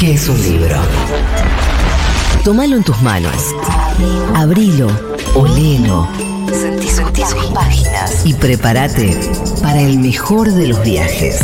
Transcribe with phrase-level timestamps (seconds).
[0.00, 0.76] que es un libro.
[2.42, 3.54] Tómalo en tus manos.
[4.34, 4.88] Abrilo,
[5.34, 6.08] olelo.
[6.50, 8.24] Sentí, sentí sus páginas.
[8.24, 9.14] Y prepárate
[9.60, 11.40] para el mejor de los viajes.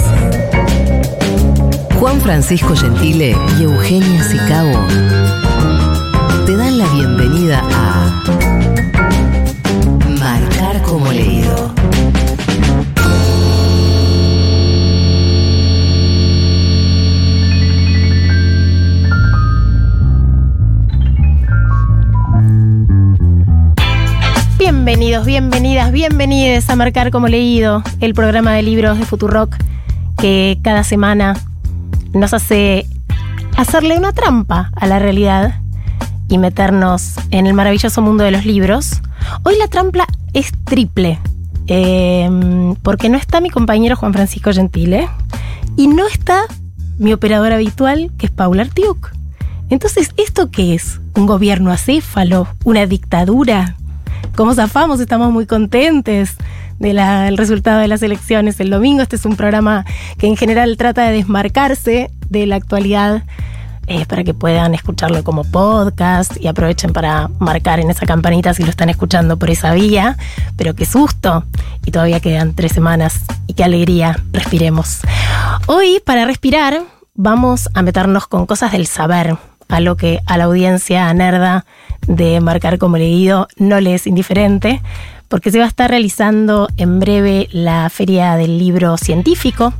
[2.00, 4.86] Juan Francisco Gentile y Eugenia Sicabo
[6.46, 8.22] te dan la bienvenida a
[10.18, 11.65] Marcar como leído.
[24.86, 29.52] Bienvenidos, bienvenidas, bienvenides a Marcar como Leído, el programa de libros de Futurock
[30.16, 31.34] que cada semana
[32.14, 32.86] nos hace
[33.56, 35.60] hacerle una trampa a la realidad
[36.28, 39.02] y meternos en el maravilloso mundo de los libros.
[39.42, 41.18] Hoy la trampa es triple,
[41.66, 42.30] eh,
[42.84, 45.08] porque no está mi compañero Juan Francisco Gentile
[45.76, 46.42] y no está
[46.96, 49.10] mi operador habitual, que es Paula Artiuk.
[49.68, 51.00] Entonces, ¿esto qué es?
[51.16, 52.46] ¿Un gobierno acéfalo?
[52.62, 53.74] ¿Una dictadura?
[54.36, 55.00] ¿Cómo zafamos?
[55.00, 56.36] Estamos muy contentes
[56.78, 59.00] del resultado de las elecciones el domingo.
[59.00, 59.86] Este es un programa
[60.18, 63.22] que en general trata de desmarcarse de la actualidad
[63.86, 68.62] eh, para que puedan escucharlo como podcast y aprovechen para marcar en esa campanita si
[68.62, 70.18] lo están escuchando por esa vía.
[70.58, 71.44] Pero qué susto.
[71.86, 74.22] Y todavía quedan tres semanas y qué alegría.
[74.32, 75.00] Respiremos.
[75.66, 76.82] Hoy, para respirar,
[77.14, 79.38] vamos a meternos con cosas del saber
[79.68, 81.64] a lo que a la audiencia nerda
[82.06, 84.80] de marcar como leído no le es indiferente,
[85.28, 89.74] porque se va a estar realizando en breve la feria del libro científico.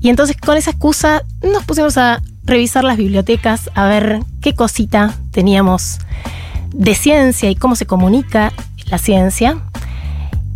[0.00, 5.14] Y entonces con esa excusa nos pusimos a revisar las bibliotecas, a ver qué cosita
[5.30, 5.98] teníamos
[6.72, 8.52] de ciencia y cómo se comunica
[8.86, 9.58] la ciencia.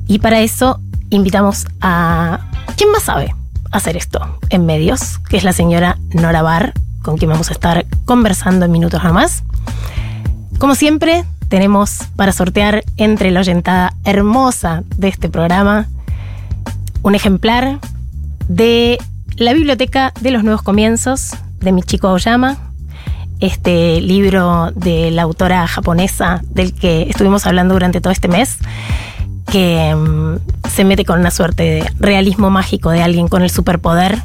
[0.07, 2.41] Y para eso invitamos a...
[2.77, 3.35] ¿Quién más sabe
[3.71, 5.19] hacer esto en medios?
[5.31, 9.45] Que es la señora Nora Barr, con quien vamos a estar conversando en minutos nomás.
[10.59, 15.87] Como siempre, tenemos para sortear entre la oyentada hermosa de este programa
[17.03, 17.79] un ejemplar
[18.49, 18.99] de
[19.37, 22.57] la Biblioteca de los Nuevos Comienzos de Michiko Aoyama,
[23.41, 28.57] este libro de la autora japonesa del que estuvimos hablando durante todo este mes,
[29.53, 30.39] que um,
[30.71, 34.23] se mete con una suerte de realismo mágico de alguien con el superpoder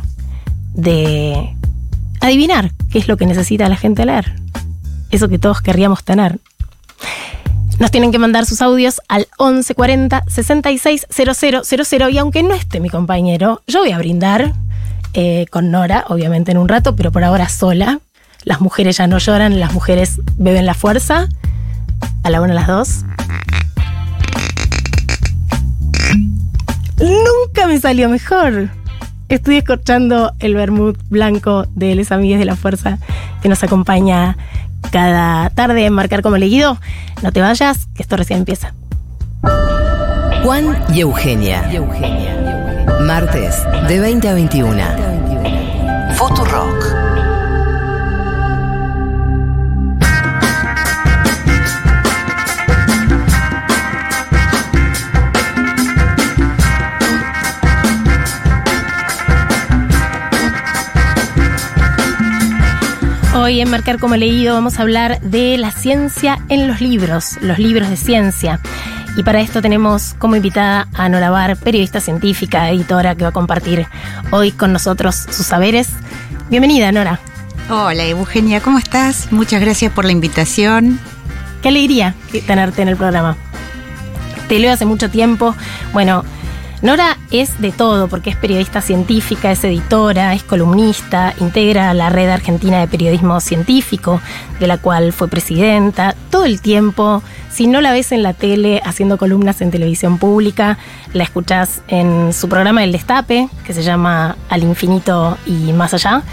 [0.74, 1.56] de
[2.22, 4.34] adivinar qué es lo que necesita la gente leer.
[5.12, 6.40] Eso que todos querríamos tener.
[7.80, 13.62] Nos tienen que mandar sus audios al 1140 660000 y aunque no esté mi compañero,
[13.68, 14.54] yo voy a brindar
[15.14, 18.00] eh, con Nora, obviamente en un rato, pero por ahora sola.
[18.44, 21.28] Las mujeres ya no lloran, las mujeres beben la fuerza.
[22.24, 23.06] A la una, a las dos.
[26.98, 28.70] Nunca me salió mejor.
[29.28, 33.00] Estoy escuchando el vermut blanco de Les Amigues de la Fuerza
[33.42, 34.38] que nos acompaña
[34.92, 36.80] cada tarde en Marcar como Leído.
[37.22, 38.74] No te vayas, que esto recién empieza.
[40.44, 41.70] Juan y Eugenia.
[43.02, 45.11] Martes de 20 a 21.
[63.70, 67.98] Marcar como Leído vamos a hablar de la ciencia en los libros, los libros de
[67.98, 68.60] ciencia.
[69.16, 73.34] Y para esto tenemos como invitada a Nora Bar, periodista científica, editora, que va a
[73.34, 73.86] compartir
[74.32, 75.90] hoy con nosotros sus saberes.
[76.50, 77.20] Bienvenida, Nora.
[77.70, 79.32] Hola, Eugenia, ¿cómo estás?
[79.32, 81.00] Muchas gracias por la invitación.
[81.62, 82.16] Qué alegría
[82.48, 83.38] tenerte en el programa.
[84.48, 85.56] Te leo hace mucho tiempo.
[85.94, 86.24] Bueno,
[86.82, 92.30] Nora es de todo, porque es periodista científica, es editora, es columnista, integra la Red
[92.30, 94.20] Argentina de Periodismo Científico,
[94.60, 96.16] de la cual fue presidenta.
[96.32, 100.80] Todo el tiempo, si no la ves en la tele haciendo columnas en televisión pública,
[101.14, 106.24] la escuchás en su programa El Destape, que se llama Al Infinito y Más Allá,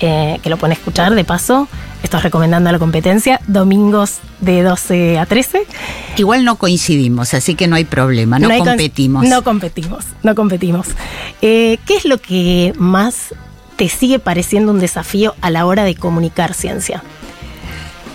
[0.00, 1.68] eh, que lo pone a escuchar de paso.
[2.02, 5.62] Esto es recomendando a la competencia, domingos de 12 a 13.
[6.18, 9.26] Igual no coincidimos, así que no hay problema, no, competimos.
[9.26, 10.88] No competimos, no competimos.
[11.42, 13.34] Eh, ¿Qué es lo que más
[13.76, 17.02] te sigue pareciendo un desafío a la hora de comunicar ciencia?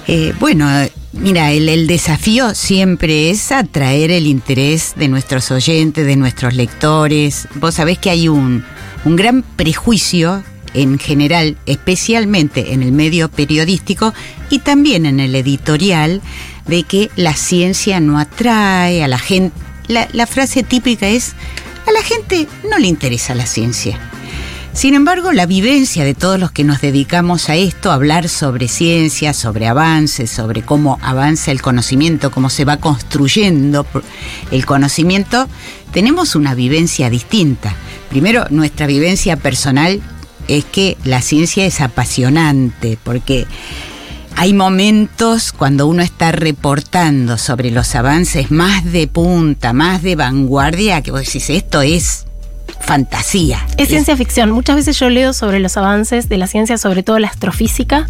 [0.07, 0.67] Eh, bueno,
[1.13, 7.47] mira, el, desafío siempre es atraer el interés de nuestros oyentes, de nuestros lectores.
[7.55, 8.63] Vos sabés que hay un,
[9.05, 10.43] un gran prejuicio
[10.73, 14.13] en general, especialmente en el medio periodístico
[14.49, 16.21] y también en el editorial,
[16.67, 19.55] de que la ciencia no atrae a la gente.
[19.87, 21.33] La, frase típica es,
[21.85, 23.99] a la gente no le interesa la ciencia.
[24.73, 29.33] Sin embargo, la vivencia de todos los que nos dedicamos a esto, hablar sobre ciencia,
[29.33, 33.85] sobre avances, sobre cómo avanza el conocimiento, cómo se va construyendo
[34.49, 35.49] el conocimiento,
[35.91, 37.75] tenemos una vivencia distinta.
[38.09, 40.01] Primero, nuestra vivencia personal
[40.57, 43.47] es que la ciencia es apasionante, porque
[44.35, 51.01] hay momentos cuando uno está reportando sobre los avances más de punta, más de vanguardia,
[51.01, 52.25] que vos decís, esto es
[52.79, 53.65] fantasía.
[53.77, 54.51] Es, ciencia ficción.
[54.51, 58.07] Muchas veces yo leo sobre los avances de la ciencia, sobre todo la astrofísica,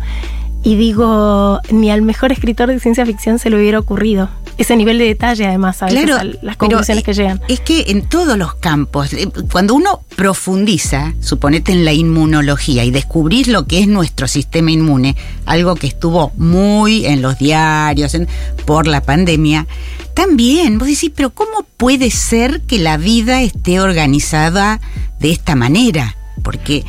[0.63, 4.30] y digo, ni al mejor escritor de ciencia ficción se le hubiera ocurrido.
[4.58, 7.42] Ese nivel de detalle, además, a veces las conclusiones que llegan.
[7.48, 12.92] Es que en todos los campos, eh, cuando uno profundiza, suponete en la inmunología y
[12.92, 15.16] descubrís lo que es nuestro sistema inmune,
[15.48, 18.16] algo que estuvo muy en los diarios
[18.66, 19.66] por la pandemia,
[20.13, 24.80] también vos decís, pero ¿cómo puede ser que la vida esté organizada
[25.19, 26.18] de esta manera?
[26.44, 26.84] Porque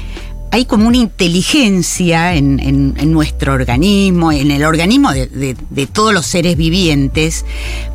[0.52, 7.46] hay como una inteligencia en, nuestro organismo, en el organismo de, todos los seres vivientes,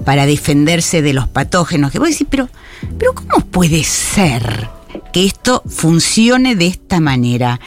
[0.04, 1.92] para defenderse de los patógenos.
[1.92, 2.50] Que vos decís, pero,
[2.98, 4.69] pero ¿cómo puede ser
[5.13, 7.59] que esto funcione de esta manera?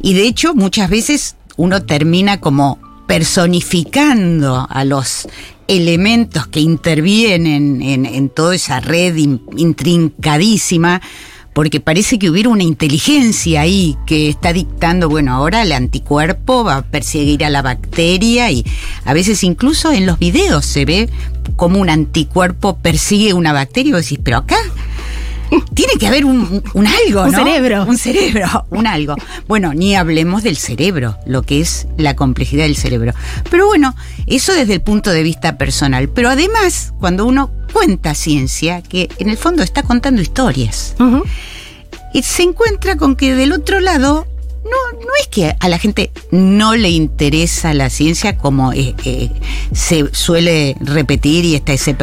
[0.00, 5.28] Y de hecho, muchas veces uno termina como personificando a los
[5.68, 11.02] elementos que intervienen en, toda esa red intrincadísima
[11.60, 16.76] porque parece que hubiera una inteligencia ahí que está dictando, bueno, ahora el anticuerpo va
[16.76, 18.64] a perseguir a la bacteria y
[19.04, 21.10] a veces incluso en los videos se ve
[21.56, 24.56] como un anticuerpo persigue una bacteria y vos decís, pero acá
[25.74, 27.28] tiene que haber un, algo, ¿no?
[27.28, 27.84] Un cerebro.
[27.84, 29.16] Un cerebro, un algo.
[29.48, 33.12] Bueno, ni hablemos del cerebro, lo que es la complejidad del cerebro.
[33.50, 33.94] Pero bueno,
[34.26, 36.08] eso desde el punto de vista personal.
[36.08, 40.94] Pero además, cuando uno cuenta ciencia, que en el fondo está contando historias,
[42.12, 44.26] y se encuentra con que del otro lado
[44.64, 49.30] no, no es que a la gente no le interesa la ciencia como eh, eh,
[49.72, 51.96] se suele repetir y está ese,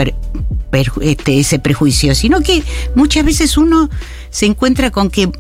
[0.72, 2.64] este, ese prejuicio, sino que
[2.96, 3.90] muchas veces uno
[4.30, 5.32] se encuentra con que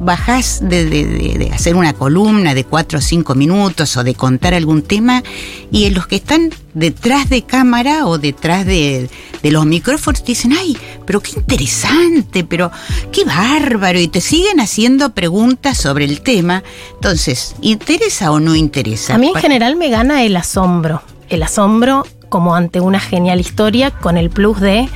[0.00, 5.22] bajás de, hacer una columna de cuatro o cinco minutos o de contar algún tema
[5.70, 9.10] y los que están detrás de cámara o detrás de,
[9.42, 12.70] los micrófonos dicen, ay, pero qué interesante, pero
[13.12, 16.62] qué bárbaro, y te siguen haciendo preguntas sobre el tema.
[16.94, 19.14] Entonces, ¿interesa o no interesa?
[19.14, 23.90] A mí en general me gana el asombro, el asombro como ante una genial historia
[23.90, 24.88] con el plus de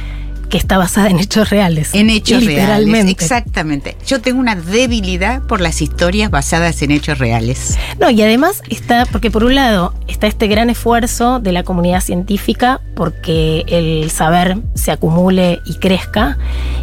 [0.48, 1.94] que está basada en hechos reales.
[1.94, 2.92] En hechos literalmente.
[2.92, 3.12] reales.
[3.12, 3.96] Exactamente.
[4.06, 7.76] Yo tengo una debilidad por las historias basadas en hechos reales.
[7.98, 12.00] No, y además está, porque por un lado está este gran esfuerzo de la comunidad
[12.00, 16.38] científica porque el saber se acumule y crezca.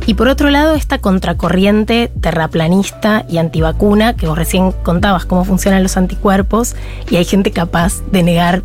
[0.06, 5.84] Y por otro lado, esta contracorriente terraplanista y antivacuna, que vos recién contabas cómo funcionan
[5.84, 6.76] los anticuerpos,
[7.10, 8.64] y hay gente capaz de negar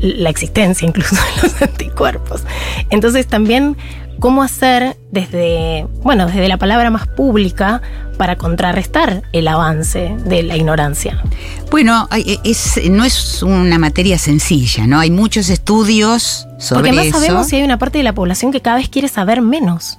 [0.00, 2.42] la existencia incluso de los anticuerpos.
[2.90, 3.76] Entonces también
[4.20, 7.82] cómo hacer desde, bueno, desde la palabra más pública
[8.16, 11.22] para contrarrestar el avance de la ignorancia.
[11.70, 12.08] Bueno,
[12.44, 15.00] es, no es una materia sencilla, ¿no?
[15.00, 18.60] Hay muchos estudios sobre Porque además sabemos si hay una parte de la población que
[18.60, 19.98] cada vez quiere saber menos.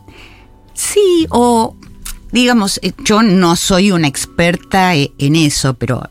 [0.73, 1.75] Sí, o
[2.31, 6.09] digamos, eh, yo no soy una experta eh, en eso, pero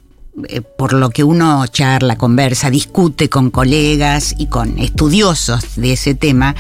[0.49, 6.17] eh, por lo que uno charla, conversa, discute con colegas y con estudiosos de ese
[6.17, 6.57] tema,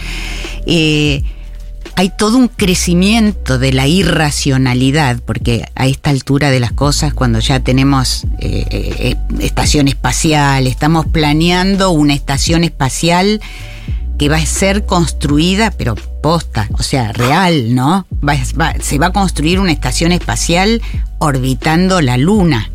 [0.64, 1.25] eh,
[1.97, 7.40] hay todo un crecimiento de la irracionalidad, porque a esta altura de las cosas, cuando
[7.40, 13.40] ya tenemos eh, estación espacial, estamos planeando una estación espacial
[14.19, 18.07] que va a ser construida, pero posta, o sea, real, ¿no?
[18.81, 20.81] se va a construir una estación espacial
[21.19, 22.71] orbitando la Luna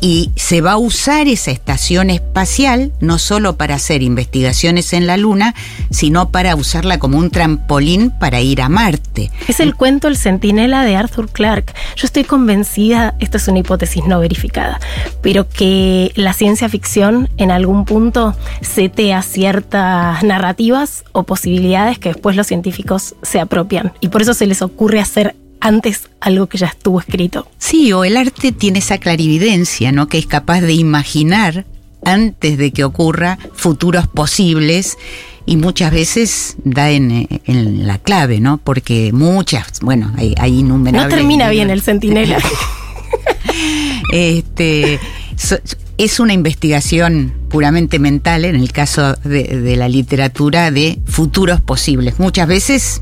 [0.00, 5.16] y se va a usar esa estación espacial no solo para hacer investigaciones en la
[5.16, 5.54] Luna,
[5.90, 9.30] sino para usarla como un trampolín para ir a Marte.
[9.48, 11.74] Es el cuento El Centinela de Arthur Clarke.
[11.96, 14.80] Yo estoy convencida, esta es una hipótesis no verificada,
[15.22, 22.36] pero que la ciencia ficción en algún punto setea ciertas narrativas o posibilidades que después
[22.36, 23.92] los científicos se apropian.
[24.00, 27.48] Y por eso se les ocurre hacer antes algo que ya estuvo escrito.
[27.58, 30.08] Sí, o el arte tiene esa clarividencia, ¿no?
[30.08, 31.64] Que es capaz de imaginar
[32.04, 34.98] antes de que ocurra futuros posibles
[35.46, 38.58] y muchas veces da en, en la clave, ¿no?
[38.58, 41.10] Porque muchas, bueno, hay, hay innumerables.
[41.10, 42.38] No termina bien el centinela.
[44.12, 45.00] este,
[45.36, 45.58] so-
[45.96, 52.18] es una investigación puramente mental, en el caso de, de la literatura, de futuros posibles.
[52.18, 53.00] Muchas veces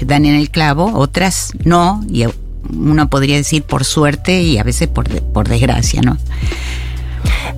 [0.00, 2.24] dan en el clavo, otras no, y
[2.74, 6.16] uno podría decir por suerte y a veces por, de- por desgracia, ¿no?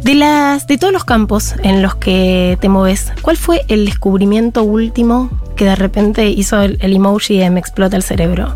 [0.02, 4.62] De las de todos los campos en los que te moves, ¿cuál fue el descubrimiento
[4.62, 8.54] último que de repente hizo el, el emoji de me explota el cerebro?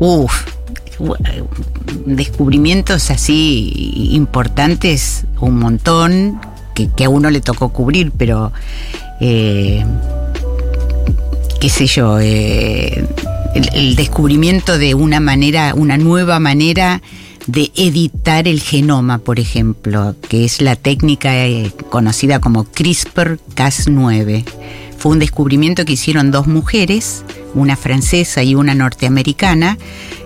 [0.00, 0.44] Uf,
[2.06, 6.40] descubrimientos así importantes, un montón,
[6.74, 8.52] que, que a uno le tocó cubrir, pero
[9.20, 9.84] eh,
[11.60, 13.04] qué sé yo, eh,
[13.54, 17.02] el, el descubrimiento de una manera, una nueva manera
[17.46, 24.44] de editar el genoma, por ejemplo, que es la técnica eh, conocida como CRISPR-Cas9.
[24.98, 27.24] Fue un descubrimiento que hicieron dos mujeres,
[27.54, 29.78] una francesa y una norteamericana,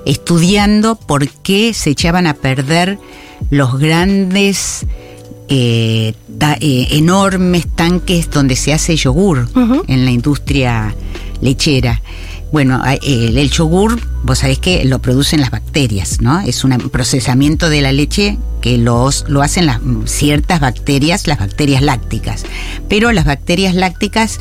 [0.07, 2.99] estudiando por qué se echaban a perder
[3.51, 4.87] los grandes,
[5.49, 9.49] eh, ta- eh, enormes tanques donde se hace yogur
[9.89, 10.95] en la industria
[11.43, 12.01] lechera.
[12.53, 16.41] Bueno, el, el yogur, vos sabés que lo producen las bacterias, ¿no?
[16.41, 21.83] Es un procesamiento de la leche que los, lo hacen las, ciertas bacterias, las bacterias
[21.83, 22.45] lácticas.
[22.89, 24.39] Pero las bacterias lácticas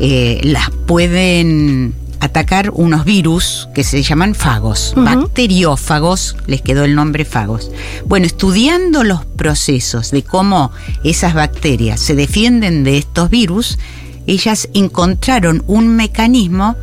[0.00, 7.24] eh, las pueden atacar unos virus que se llaman fagos, bacteriófagos, les quedó el nombre
[7.24, 7.72] fagos.
[8.06, 10.70] Bueno, estudiando los procesos de cómo
[11.02, 13.76] esas bacterias se defienden de estos virus,
[14.26, 16.76] ellas encontraron un mecanismo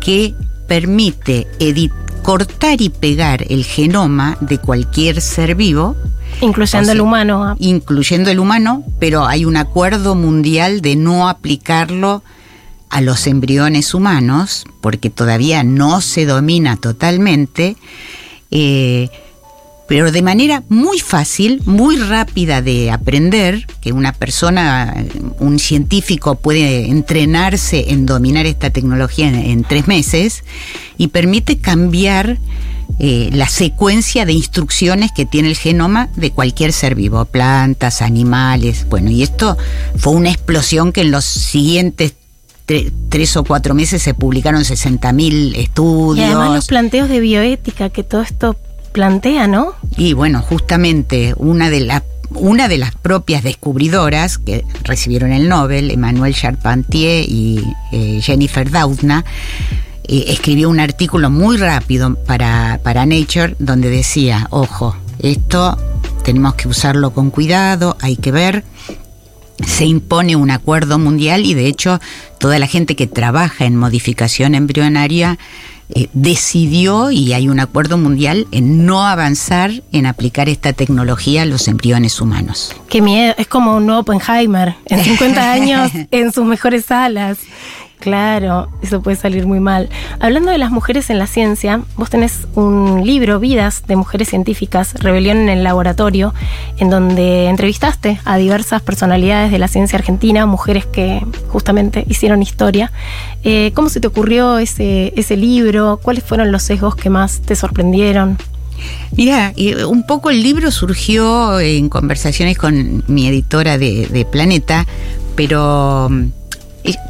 [0.00, 0.34] que
[0.66, 1.46] permite
[2.22, 5.96] cortar y pegar el genoma de cualquier ser vivo,
[6.42, 7.56] Incluyendo O sea, el humano.
[7.58, 12.22] incluyendo el humano, pero hay un acuerdo mundial de no aplicarlo
[12.90, 17.76] a los embriones humanos, porque todavía no se domina totalmente,
[18.50, 19.08] eh,
[19.88, 24.94] pero de manera muy fácil, muy rápida de aprender, que una persona,
[25.40, 30.44] un científico puede entrenarse en dominar esta tecnología en, en tres meses,
[30.98, 32.38] y permite cambiar
[32.98, 38.86] eh, la secuencia de instrucciones que tiene el genoma de cualquier ser vivo, plantas, animales.
[38.90, 39.56] Bueno, y esto
[39.96, 42.14] fue una explosión que en los siguientes
[42.66, 46.26] tre- tres o cuatro meses se publicaron 60.000 Y estudios.
[46.26, 48.56] además los planteos de bioética que todo esto
[48.88, 49.74] plantea, ¿no?
[49.96, 55.90] Y bueno, justamente una de las una de las propias descubridoras que recibieron el Nobel,
[55.90, 59.24] Emmanuel Charpentier y eh, Jennifer Doudna,
[60.04, 65.78] eh, escribió un artículo muy rápido para, para Nature donde decía, ojo, esto
[66.24, 68.64] tenemos que usarlo con cuidado, hay que ver.
[69.66, 72.00] Se impone un acuerdo mundial y de hecho
[72.38, 75.38] toda la gente que trabaja en modificación embrionaria
[75.94, 81.46] eh, decidió y hay un acuerdo mundial en no avanzar en aplicar esta tecnología a
[81.46, 82.74] los embriones humanos.
[82.88, 87.38] Qué miedo, es como un nuevo Oppenheimer, en 50 años en sus mejores alas.
[88.00, 89.88] Claro, eso puede salir muy mal.
[90.20, 94.94] Hablando de las mujeres en la ciencia, vos tenés un libro, Vidas de Mujeres Científicas,
[94.94, 96.32] Rebelión en el Laboratorio,
[96.76, 102.92] en donde entrevistaste a diversas personalidades de la ciencia argentina, mujeres que justamente hicieron historia.
[103.42, 105.98] Eh, ¿Cómo se te ocurrió ese, ese libro?
[106.00, 108.38] ¿Cuáles fueron los sesgos que más te sorprendieron?
[109.16, 114.86] Mira, y un poco el libro surgió en conversaciones con mi editora de, de Planeta,
[115.34, 116.30] pero mm, eh,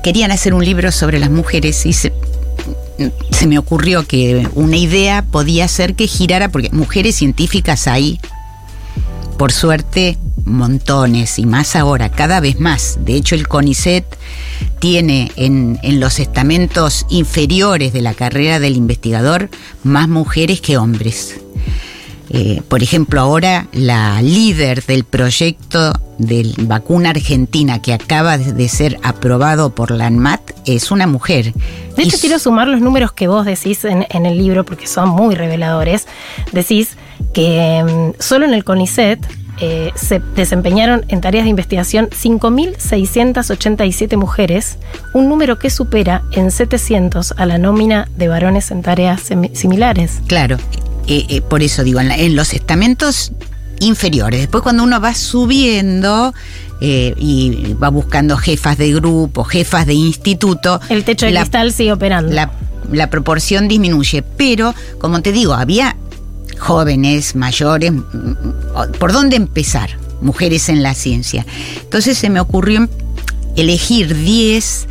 [0.03, 2.13] querían hacer un libro sobre las mujeres y se,
[3.47, 8.21] me ocurrió que una idea podía ser que girara, porque mujeres científicas hay,
[9.37, 12.99] por suerte, montones y más ahora, cada vez más.
[13.05, 14.05] De hecho, el CONICET
[14.81, 19.51] tiene en, en los estamentos inferiores de la carrera del investigador
[19.85, 21.37] más mujeres que hombres.
[22.31, 28.99] Eh, por ejemplo, ahora la líder del proyecto de vacuna argentina que acaba de ser
[29.03, 31.53] aprobado por la ANMAT es una mujer.
[31.97, 34.87] De Y hecho, quiero sumar los números que vos decís en, en el libro porque
[34.87, 36.07] son muy reveladores.
[36.53, 36.97] Decís
[37.33, 39.25] que mm, solo en el CONICET
[39.61, 44.79] eh, se desempeñaron en tareas de investigación 5.687 mujeres,
[45.15, 49.23] un número que supera en 700 a la nómina de varones en tareas
[49.55, 50.21] similares.
[50.29, 50.59] Claro,
[51.09, 53.33] eh, eh, por eso digo, en, la- en los estamentos
[53.81, 54.41] inferiores.
[54.41, 56.35] Después cuando uno va subiendo
[56.81, 60.81] eh, y va buscando jefas de grupo, jefas de instituto.
[60.89, 62.33] El techo de cristal sigue operando.
[62.33, 62.51] La,
[62.93, 64.23] la proporción disminuye.
[64.23, 65.97] Pero, como te digo, había
[66.59, 67.93] jóvenes, mayores.
[67.93, 68.03] mm,
[68.99, 69.91] ¿Por dónde empezar?
[70.21, 71.47] Mujeres en la ciencia.
[71.83, 72.89] Entonces se me ocurrió
[73.57, 74.89] elegir 10,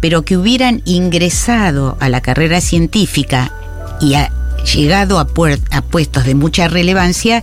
[0.00, 3.52] pero que hubieran ingresado a la carrera científica
[4.00, 4.30] y a-
[4.64, 5.26] llegado a,
[5.70, 7.42] a puestos de mucha relevancia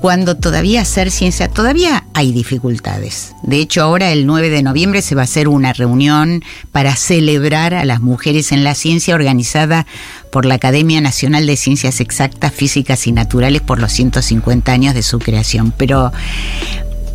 [0.00, 3.34] cuando todavía hacer ciencia, todavía hay dificultades.
[3.42, 7.74] De hecho, ahora el 9 de noviembre se va a hacer una reunión para celebrar
[7.74, 9.86] a las mujeres en la ciencia organizada
[10.30, 15.02] por la Academia Nacional de Ciencias Exactas, Físicas y Naturales por los 150 años de
[15.02, 15.72] su creación.
[15.76, 16.12] Pero...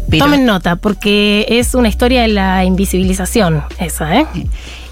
[0.09, 4.25] pero- Tomen nota, porque es una historia de la invisibilización, esa, ¿eh?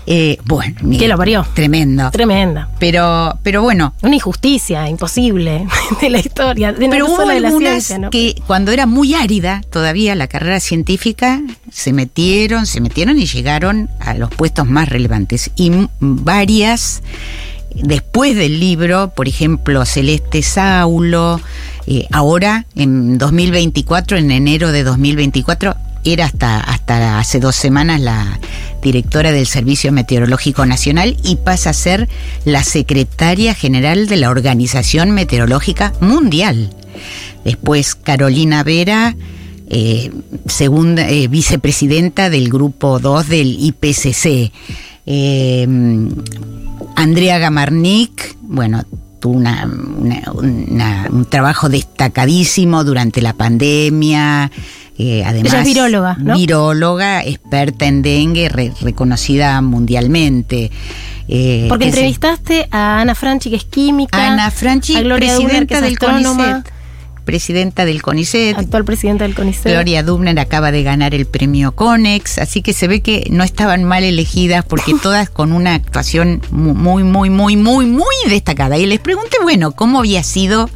[0.07, 1.45] Eh, bueno, Que lo parió.
[1.53, 2.09] Tremendo.
[2.11, 2.69] Tremenda.
[2.79, 5.67] Pero, pero bueno, Una injusticia imposible
[6.01, 8.09] de la historia, de no Pero hubo de la algunas ciencia, ¿no?
[8.09, 11.41] que cuando era muy árida todavía la carrera científica
[11.71, 15.51] se metieron, se metieron y llegaron a los puestos más relevantes.
[15.55, 17.03] Y varias,
[17.75, 21.39] después del libro, por ejemplo, Celeste Saulo,
[21.87, 28.39] eh, ahora en 2024, en enero de 2024, era hasta, hasta hace dos semanas la
[28.81, 32.09] directora del Servicio Meteorológico Nacional y pasa a ser
[32.45, 36.69] la secretaria general de la Organización Meteorológica Mundial.
[37.43, 39.15] Después Carolina Vera,
[39.69, 40.11] eh,
[40.47, 44.51] segunda eh, vicepresidenta del grupo 2 del IPCC.
[45.05, 45.67] Eh,
[46.95, 48.83] Andrea Gamarnik, bueno,
[49.19, 54.51] tuvo un trabajo destacadísimo durante la pandemia.
[55.03, 56.35] Eh, además, Ella es viróloga, ¿no?
[56.35, 60.69] Viróloga, experta en dengue, re- reconocida mundialmente.
[61.27, 64.27] Eh, Porque entrevistaste a Ana Franchi, que es química.
[64.33, 66.73] Ana Franchi, a Gloria Dubner, que presidenta es del CONICET.
[67.23, 68.57] Presidenta del CONICET.
[68.57, 69.71] actual presidenta del CONICET.
[69.71, 73.83] Gloria Dubner acaba de ganar el premio Conex, así que se ve que no estaban
[73.83, 78.77] mal elegidas porque todas con una actuación mu- muy, muy, muy, muy, muy destacada.
[78.79, 80.69] Y les pregunté, bueno, ¿cómo había sido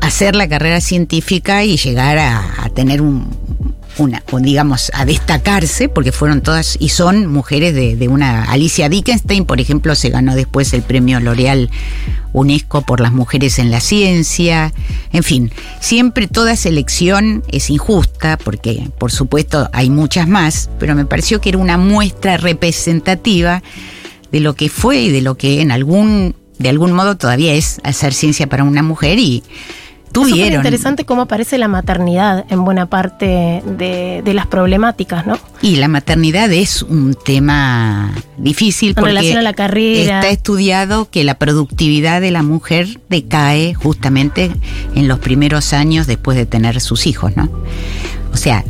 [0.00, 3.28] hacer la carrera científica y llegar a, tener un,
[4.40, 8.44] digamos, a destacarse, porque fueron todas y son mujeres de, de una.
[8.44, 11.70] Alicia Dickenstein, por ejemplo, se ganó después el premio L'Oreal
[12.32, 14.72] UNESCO por las mujeres en la ciencia.
[15.12, 21.04] En fin, siempre toda selección es injusta, porque por supuesto hay muchas más, pero me
[21.04, 23.62] pareció que era una muestra representativa
[24.30, 27.80] de lo que fue y de lo que en algún, de algún modo todavía es
[27.82, 29.42] hacer ciencia para una mujer y
[30.08, 30.56] Es tuvieron.
[30.56, 35.38] interesante cómo aparece la maternidad en buena parte de, de las problemáticas, ¿no?
[35.62, 40.16] Y la maternidad es un tema difícil En porque relación a la carrera.
[40.20, 44.50] está estudiado que la productividad de la mujer decae justamente
[44.94, 47.48] en los primeros años después de tener sus hijos, ¿no?
[48.32, 48.64] O sea,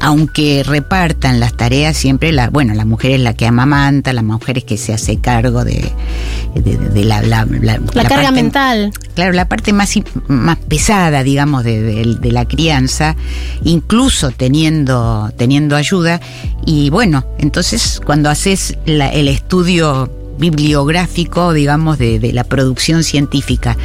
[0.00, 4.58] aunque repartan las tareas siempre, la, bueno, la mujer es la que amamanta, la mujer
[4.58, 5.92] es que se hace cargo de,
[6.54, 8.92] de- de la, la- la- La, la carga parte- mental.
[9.14, 9.92] Claro, la parte más,
[10.28, 13.16] más pesada, digamos, de, la crianza,
[13.64, 16.20] incluso teniendo, teniendo ayuda.
[16.66, 23.76] Y bueno, entonces cuando haces la- el estudio bibliográfico, digamos, de, de la producción científica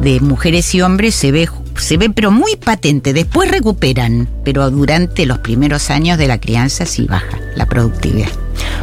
[0.00, 1.48] de mujeres y hombres, se ve,
[1.82, 3.12] se ve pero muy patente.
[3.12, 8.30] Después recuperan, pero durante los primeros años de la crianza sí baja la productividad.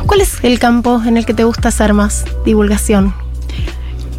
[0.06, 3.14] ¿Cuál es el campo en el que te gusta hacer más divulgación?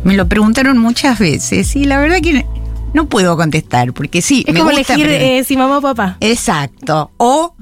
[0.03, 2.47] Me lo preguntaron muchas veces y la verdad que
[2.95, 6.17] no puedo contestar, porque sí, Es me como gusta elegir eh, si mamá o papá.
[6.21, 7.11] Exacto.
[7.19, 7.55] O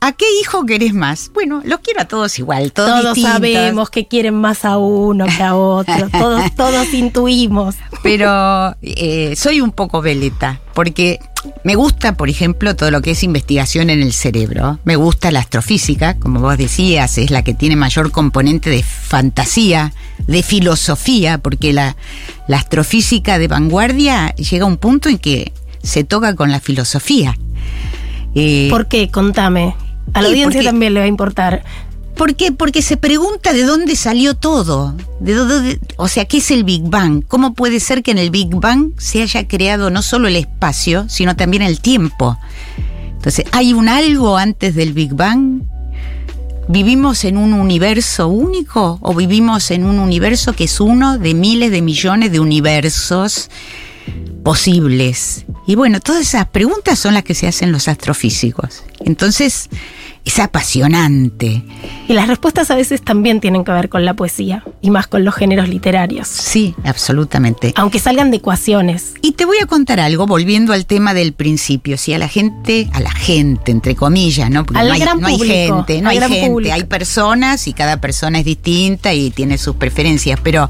[0.00, 1.30] ¿a qué hijo querés más?
[1.34, 5.26] Bueno, los quiero a todos igual, todos, Todos distintos, sabemos que quieren más a uno
[5.26, 6.08] que a otro.
[6.18, 7.76] todos, todos intuimos.
[8.02, 11.18] Pero eh, soy un poco veleta, porque
[11.64, 14.78] me gusta, por ejemplo, todo lo que es investigación en el cerebro.
[14.84, 19.92] Me gusta la astrofísica, como vos decías, es la que tiene mayor componente de fantasía,
[20.26, 21.96] de filosofía, porque la,
[22.48, 27.36] la astrofísica de vanguardia llega a un punto en que se toca con la filosofía.
[28.34, 29.10] Eh, ¿Por qué?
[29.10, 29.74] Contame.
[30.14, 31.64] A la Sí, audiencia porque- también le va a importar.
[32.16, 32.52] ¿Por qué?
[32.52, 34.94] Porque se pregunta de dónde salió todo.
[35.20, 37.24] De dónde, o sea, ¿qué es el Big Bang?
[37.26, 41.08] ¿Cómo puede ser que en el Big Bang se haya creado no solo el espacio,
[41.08, 42.36] sino también el tiempo?
[43.12, 45.62] Entonces, ¿hay un algo antes del Big Bang?
[46.68, 51.70] ¿Vivimos en un universo único o vivimos en un universo que es uno de miles
[51.70, 53.50] de millones de universos
[54.42, 55.44] posibles?
[55.66, 58.82] Y bueno, todas esas preguntas son las que se hacen los astrofísicos.
[59.00, 59.68] Entonces,
[60.24, 61.62] es apasionante.
[62.08, 65.24] Y las respuestas a veces también tienen que ver con la poesía y más con
[65.24, 66.28] los géneros literarios.
[66.28, 67.72] Sí, absolutamente.
[67.76, 69.14] Aunque salgan de ecuaciones.
[69.22, 71.96] Y te voy a contar algo, volviendo al tema del principio.
[71.96, 74.64] Si a la gente, a la gente, entre comillas, ¿no?
[74.64, 78.44] Porque no, hay, no hay, gente, no hay gente, hay personas y cada persona es
[78.44, 80.68] distinta y tiene sus preferencias, pero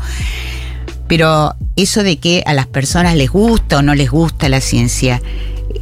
[1.10, 5.20] pero eso de que a las personas les gusta o no les gusta la ciencia,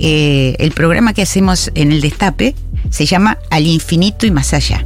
[0.01, 2.55] eh, el programa que hacemos en el Destape
[2.91, 4.85] se llama Al infinito y más allá.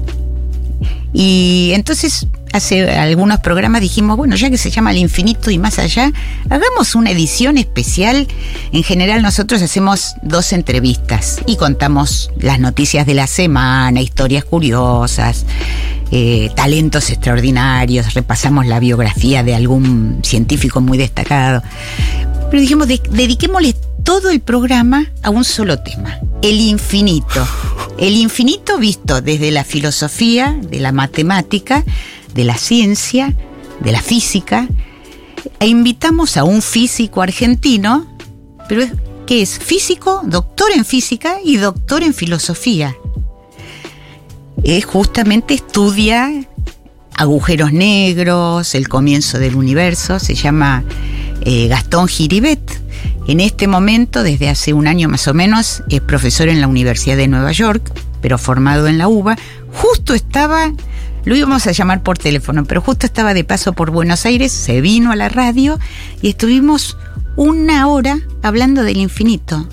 [1.14, 5.78] Y entonces hace algunos programas dijimos, bueno, ya que se llama Al infinito y más
[5.78, 6.11] allá,
[6.48, 8.26] hagamos una edición especial.
[8.72, 15.44] En general nosotros hacemos dos entrevistas y contamos las noticias de la semana, historias curiosas,
[16.11, 21.62] eh, talentos extraordinarios, repasamos la biografía de algún científico muy destacado.
[22.52, 27.48] Pero dijimos, dediquémosle todo el programa a un solo tema, el infinito.
[27.96, 31.82] El infinito visto desde la filosofía, de la matemática,
[32.34, 33.34] de la ciencia,
[33.80, 34.68] de la física.
[35.60, 38.18] E invitamos a un físico argentino,
[38.68, 38.84] pero
[39.26, 42.94] que es físico, doctor en física y doctor en filosofía
[44.62, 46.30] es justamente estudia
[47.14, 50.84] agujeros negros, el comienzo del universo, se llama
[51.44, 52.61] eh, Gastón Giribet.
[53.26, 57.16] En este momento, desde hace un año más o menos, es profesor en la Universidad
[57.16, 59.37] de Nueva York, pero formado en la UBA.
[59.72, 60.72] Justo estaba,
[61.24, 64.81] lo íbamos a llamar por teléfono, pero justo estaba de paso por Buenos Aires, se
[64.81, 65.78] vino a la radio
[66.20, 66.96] y estuvimos
[67.37, 69.66] una hora hablando del infinito.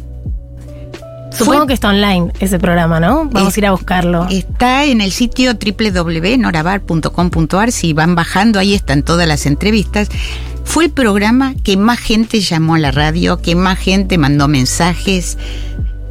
[1.32, 3.26] Supongo que está online ese programa, ¿no?
[3.26, 4.28] Vamos a ir a buscarlo.
[4.30, 7.72] Está en el sitio www.norabar.com.ar.
[7.72, 10.10] Si van bajando, ahí están todas las entrevistas.
[10.70, 15.40] Fue el programa que más gente llamó a la radio, que más gente mandó mensajes,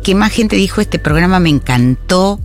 [0.03, 2.41] que más gente dijo: Este programa me encantó.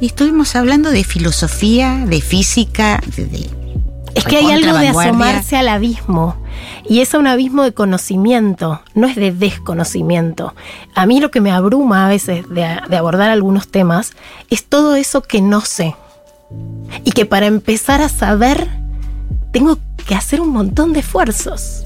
[0.00, 3.50] Y estuvimos hablando de filosofía, de física, de,
[4.14, 6.34] es que hay algo de asomarse al abismo.
[6.88, 10.54] Y es un abismo de conocimiento, no es de desconocimiento.
[10.94, 14.12] A mí lo que me abruma a veces de, abordar algunos temas
[14.48, 15.94] es todo eso que no sé.
[17.04, 18.66] Y que para empezar a saber
[19.52, 21.84] tengo que hacer un montón de esfuerzos.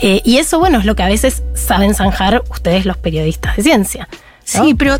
[0.00, 3.62] Eh, y eso, bueno, es lo que a veces saben zanjar ustedes los periodistas de
[3.62, 4.08] ciencia.
[4.44, 4.96] Sí, pero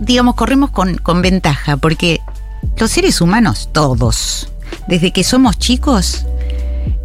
[0.00, 2.20] digamos, corremos con, con ventaja, porque
[2.76, 4.48] los seres humanos, todos,
[4.88, 6.26] desde que somos chicos,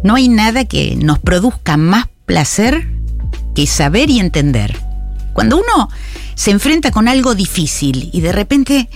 [0.02, 2.88] no hay nada que nos produzca más placer
[3.54, 4.76] que saber y entender.
[5.32, 5.88] Cuando uno
[6.34, 8.88] se enfrenta con algo difícil y de repente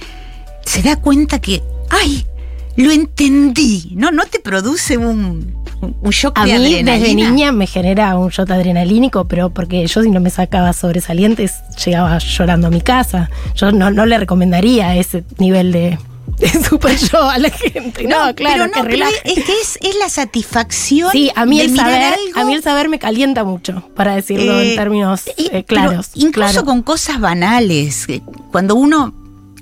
[0.64, 2.26] se da cuenta que, ¡ay!
[2.76, 3.92] Lo entendí.
[3.94, 8.30] No, no te produce un, un shock a de mí, Desde niña me genera un
[8.30, 13.30] shock adrenalínico, pero porque yo si no me sacaba sobresalientes llegaba llorando a mi casa.
[13.54, 15.98] Yo no, no le recomendaría ese nivel de,
[16.68, 18.04] super yo a la gente.
[18.04, 21.10] No, claro, pero no, es que es, la satisfacción.
[21.12, 24.68] Sí, a mí, el saber, a mí el saber me calienta mucho, para decirlo en
[24.68, 26.10] eh, términos eh, claros.
[26.14, 28.06] incluso con cosas banales.
[28.50, 29.14] Cuando uno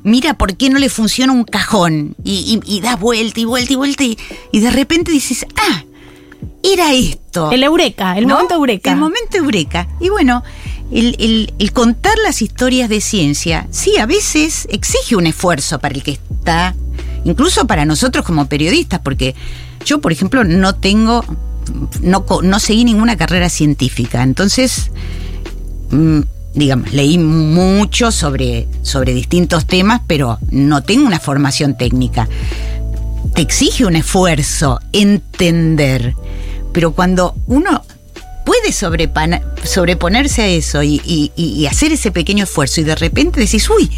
[0.03, 4.05] mira por qué no le funciona un cajón y, da vuelta y vuelta y vuelta
[4.05, 4.17] y,
[4.61, 5.85] de repente dices, ah,
[6.63, 7.51] era esto.
[7.51, 8.93] El eureka, el momento eureka.
[8.93, 9.89] El momento eureka.
[10.01, 10.43] Y bueno,
[10.91, 16.13] el, contar las historias de ciencia, sí, a veces exige un esfuerzo para el que
[16.13, 16.75] está,
[17.25, 19.35] incluso para nosotros como periodistas, porque
[19.85, 21.25] yo, por ejemplo, no tengo,
[22.03, 24.91] no, no seguí ninguna carrera científica, entonces,
[25.91, 26.21] mm,
[26.55, 32.29] digamos, leí mucho sobre, sobre distintos temas, pero no tengo una formación técnica.
[33.35, 36.15] Te exige un esfuerzo entender,
[36.73, 37.85] pero cuando uno
[38.45, 43.91] puede sobreponerse a eso y, hacer ese pequeño esfuerzo y de repente decís, uy,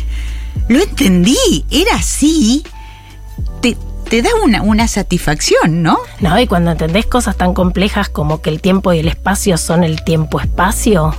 [0.69, 2.63] lo entendí, era así,
[3.63, 3.79] te,
[4.11, 5.99] te da una, una satisfacción, ¿no?
[6.21, 9.85] No, y cuando entendés cosas tan complejas como que el tiempo y el espacio son
[9.85, 11.15] el tiempo-espacio,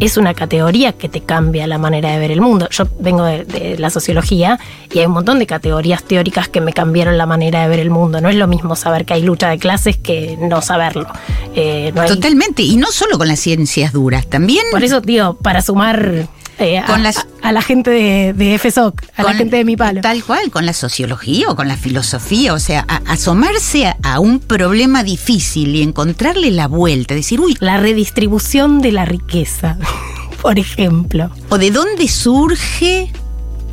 [0.00, 2.68] es una categoría que te cambia la manera de ver el mundo.
[2.70, 4.58] Yo vengo de, la sociología
[4.92, 7.90] y hay un montón de categorías teóricas que me cambiaron la manera de ver el
[7.90, 8.20] mundo.
[8.20, 11.06] No es lo mismo saber que hay lucha de clases que no saberlo.
[11.54, 14.64] Eh, Totalmente, y no solo con las ciencias duras, también...
[14.70, 19.02] Por eso, digo, para sumar eh, con a, las, a, la gente de, de FSOC,
[19.16, 20.00] a la gente de mi palo.
[20.00, 25.02] Tal cual, con la sociología o con la filosofía, o sea, asomarse a, un problema
[25.02, 27.56] difícil y encontrarle la vuelta, decir, uy.
[27.60, 29.76] La redistribución de la riqueza,
[30.42, 31.30] por ejemplo.
[31.50, 33.12] O de dónde surge,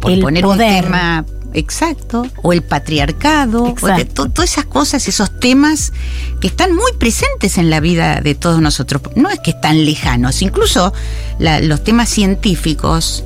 [0.02, 0.84] por el poner poder.
[0.84, 2.28] un tema Exacto.
[2.42, 3.74] O el patriarcado.
[4.14, 5.94] todas esas cosas, esos temas
[6.42, 9.02] que están muy presentes en la vida de todos nosotros.
[9.16, 10.42] No es que están lejanos.
[10.42, 10.94] Incluso
[11.40, 13.24] los temas científicos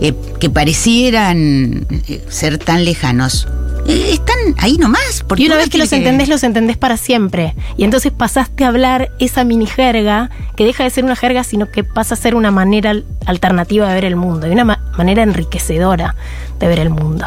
[0.00, 3.48] eh, que parecieran eh, ser tan lejanos,
[3.88, 5.24] están ahí nomás.
[5.26, 7.54] Porque y una vez que los entendés, los entendés para siempre.
[7.76, 11.70] Y entonces pasaste a hablar esa mini jerga, que deja de ser una jerga, sino
[11.70, 12.94] que pasa a ser una manera
[13.26, 14.64] alternativa de ver el mundo, y una
[14.96, 16.14] manera enriquecedora
[16.58, 17.26] de ver el mundo.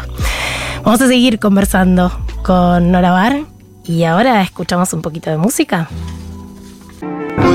[0.84, 3.42] Vamos a seguir conversando con Nora Bar
[3.84, 5.88] y ahora escuchamos un poquito de música.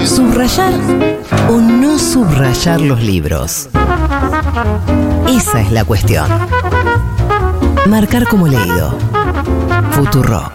[0.06, 0.74] Subrayar
[1.50, 3.70] o no subrayar los libros.
[5.28, 6.30] Esa es la cuestión.
[7.86, 8.98] Marcar como leído.
[9.92, 10.52] Futuro.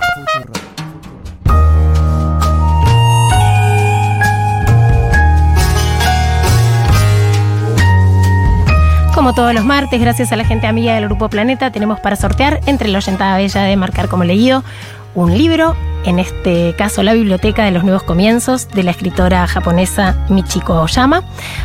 [9.15, 12.61] Como todos los martes, gracias a la gente amiga del Grupo Planeta, tenemos para sortear
[12.67, 14.65] entre la oyentada bella de Marcar como leído
[15.15, 20.27] un libro, en este caso la Biblioteca de los Nuevos Comienzos, de la escritora japonesa
[20.29, 21.23] Michiko Oyama.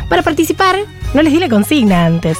[0.08, 0.76] Para participar,
[1.14, 2.38] no les di la consigna antes.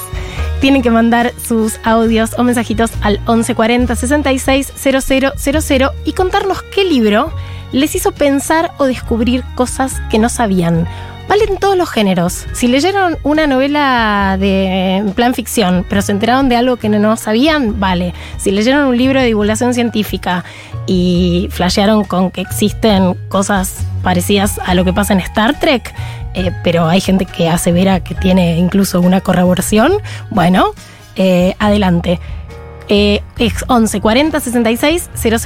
[0.60, 7.32] Tienen que mandar sus audios o mensajitos al 1140 66 000 y contarnos qué libro
[7.72, 10.88] les hizo pensar o descubrir cosas que no sabían
[11.28, 12.46] Valen todos los géneros.
[12.54, 17.78] Si leyeron una novela de plan ficción, pero se enteraron de algo que no sabían,
[17.78, 18.14] vale.
[18.38, 20.44] Si leyeron un libro de divulgación científica
[20.88, 25.94] y flashearon con que existen cosas parecidas a lo que pasa en Star Trek,
[26.34, 29.92] eh, pero hay gente que asevera que tiene incluso una corroboración,
[30.30, 30.72] bueno,
[31.14, 32.18] eh, adelante
[32.88, 35.36] eh, es 11 40 66 000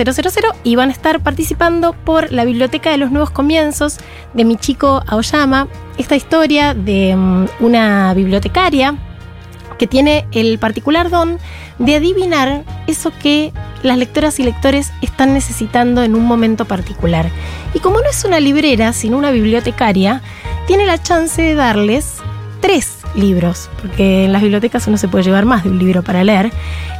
[0.62, 3.98] y van a estar participando por la Biblioteca de los Nuevos Comienzos
[4.32, 5.66] de Michiko Aoyama.
[5.98, 8.96] Esta historia de mm, una bibliotecaria
[9.82, 11.40] que tiene el particular don
[11.80, 17.28] de adivinar eso que las lectoras y lectores están necesitando en un momento particular.
[17.74, 20.22] Y como no es una librera, sino una bibliotecaria,
[20.68, 22.18] tiene la chance de darles
[22.60, 26.24] tres libros, porque en las bibliotecas uno se puede llevar más de un libro para
[26.24, 26.52] leer.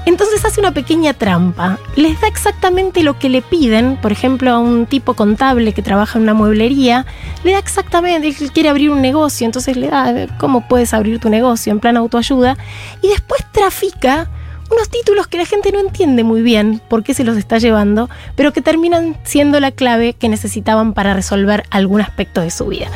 [0.05, 1.79] Entonces hace una pequeña trampa.
[1.97, 6.19] Les da exactamente lo que le piden, por ejemplo, a un tipo contable que trabaja
[6.19, 7.07] en una mueblería,
[7.45, 11.73] le da exactamente, quiere abrir un negocio, entonces le da cómo puedes abrir tu negocio
[11.73, 12.57] en plan autoayuda,
[13.01, 14.29] y después trafica
[14.73, 18.09] unos títulos que la gente no entiende muy bien por qué se los está llevando,
[18.35, 22.89] pero que terminan siendo la clave que necesitaban para resolver algún aspecto de su vida.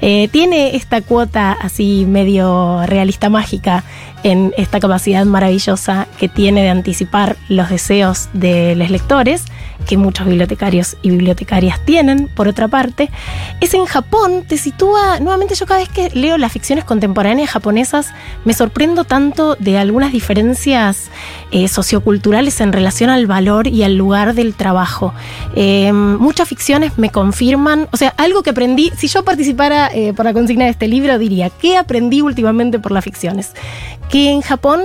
[0.00, 3.84] Eh, tiene esta cuota así medio realista mágica
[4.22, 9.44] en esta capacidad maravillosa que tiene de anticipar los deseos de los lectores,
[9.86, 13.10] que muchos bibliotecarios y bibliotecarias tienen, por otra parte,
[13.60, 18.12] es en Japón, te sitúa, nuevamente yo cada vez que leo las ficciones contemporáneas japonesas,
[18.44, 21.10] me sorprendo tanto de algunas diferencias
[21.50, 25.14] eh, socioculturales en relación al valor y al lugar del trabajo.
[25.56, 30.24] Eh, muchas ficciones me confirman, o sea, algo que aprendí, si yo participara eh, por
[30.24, 33.52] la consigna de este libro, diría, ¿qué aprendí últimamente por las ficciones?
[34.10, 34.80] Que en Japón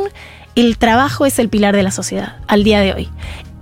[0.56, 3.10] el trabajo es el pilar de la sociedad al día de hoy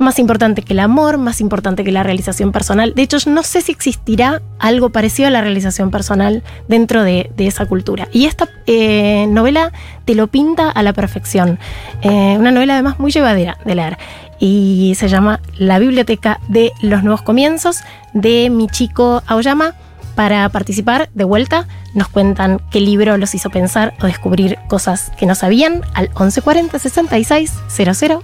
[0.03, 2.93] más importante que el amor, más importante que la realización personal.
[2.93, 7.65] De hecho, no sé si existirá algo parecido a la realización personal dentro de, esa
[7.65, 8.07] cultura.
[8.11, 9.71] Y esta eh, novela
[10.05, 11.59] te lo pinta a la perfección.
[12.01, 13.97] Eh, una novela además muy llevadera de leer.
[14.39, 17.81] Y se llama La Biblioteca de los Nuevos Comienzos
[18.13, 19.75] de Michiko Aoyama.
[20.15, 25.25] Para participar, de vuelta, nos cuentan qué libro los hizo pensar o descubrir cosas que
[25.25, 28.21] no sabían al 1140 66 000.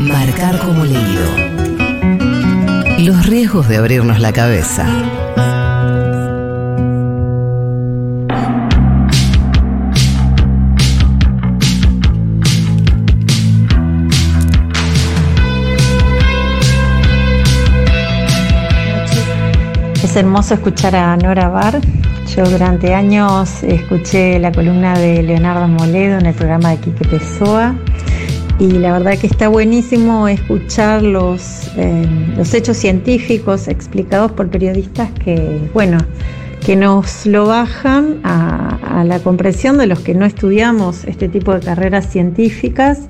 [0.00, 1.58] Marcar como leído.
[2.98, 4.86] Los riesgos de abrirnos la cabeza.
[20.02, 21.80] Es hermoso escuchar a Nora Bar.
[22.36, 27.74] Yo durante años escuché la columna de Leonardo Moledo en el programa de Quique Pessoa
[28.60, 32.06] y la verdad que está buenísimo escuchar los, eh,
[32.36, 35.98] los hechos científicos explicados por periodistas que, bueno,
[36.64, 41.60] que nos lo bajan a, la comprensión de los que no estudiamos este tipo de
[41.60, 43.08] carreras científicas.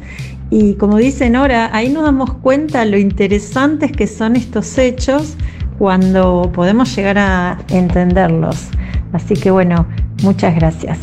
[0.50, 5.36] Y como dicen ahora, ahí nos damos cuenta lo interesantes que son estos hechos
[5.78, 8.68] cuando podemos llegar a entenderlos.
[9.12, 9.86] Así que bueno,
[10.22, 10.98] muchas gracias.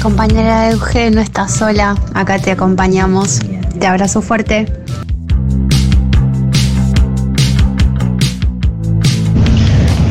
[0.00, 3.40] Compañera Euge, no estás sola, acá te acompañamos.
[3.78, 4.66] Te abrazo fuerte.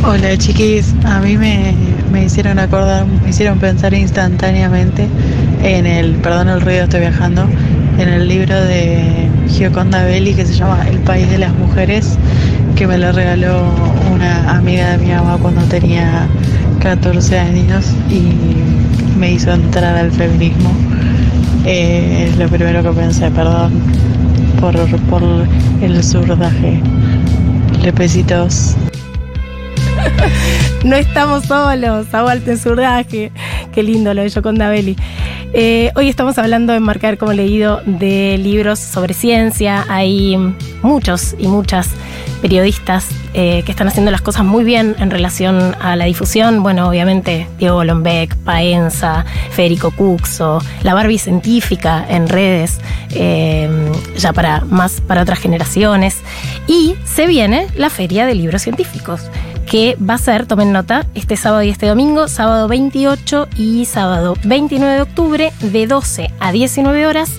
[0.05, 5.07] Hola chiquis, a mí me, hicieron acordar, me hicieron pensar instantáneamente
[5.63, 7.47] en el, perdón el ruido, estoy viajando,
[7.97, 9.22] en el libro de
[9.53, 12.17] Gioconda Belli que se llama El País de las Mujeres,
[12.75, 13.71] que me lo regaló
[14.11, 16.27] una amiga de mi mamá cuando tenía
[16.81, 18.33] 14 años y
[19.17, 20.71] me hizo entrar al feminismo.
[21.65, 23.71] Eh, es lo primero que pensé, perdón
[24.59, 25.21] por, por
[25.81, 26.81] el surdaje.
[27.83, 28.75] Lepecitos.
[30.83, 33.31] no estamos solos, aguante surdaje.
[33.71, 34.95] Qué lindo lo de Yoconda Belli.
[35.55, 39.85] Eh, hoy estamos hablando en Marcar como leído de libros sobre ciencia.
[39.87, 40.35] Hay
[40.81, 41.91] muchos y muchas
[42.41, 46.63] periodistas eh, que están haciendo las cosas muy bien en relación a la difusión.
[46.63, 52.79] Bueno, obviamente Diego Lombeck, Paenza, Federico Cuxo, la Barbie científica en redes,
[53.11, 53.69] eh,
[54.17, 56.17] ya para más para otras generaciones.
[56.65, 59.29] Y se viene la Feria de Libros Científicos
[59.69, 64.35] que va a ser, tomen nota, este sábado y este domingo, sábado 28 y sábado
[64.43, 67.31] 29 de octubre, de 12 a 19 horas.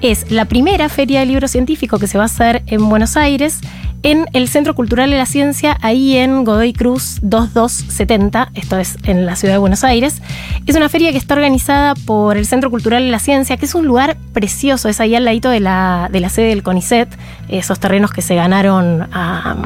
[0.00, 3.60] Es la primera feria de libros científicos que se va a hacer en Buenos Aires,
[4.02, 9.26] en el Centro Cultural de la Ciencia, ahí en Godoy Cruz 2270, esto es en
[9.26, 10.20] la ciudad de Buenos Aires.
[10.66, 13.74] Es una feria que está organizada por el Centro Cultural de la Ciencia, que es
[13.76, 17.08] un lugar precioso, es ahí al ladito de la, de la sede del CONICET,
[17.48, 19.56] esos terrenos que se ganaron a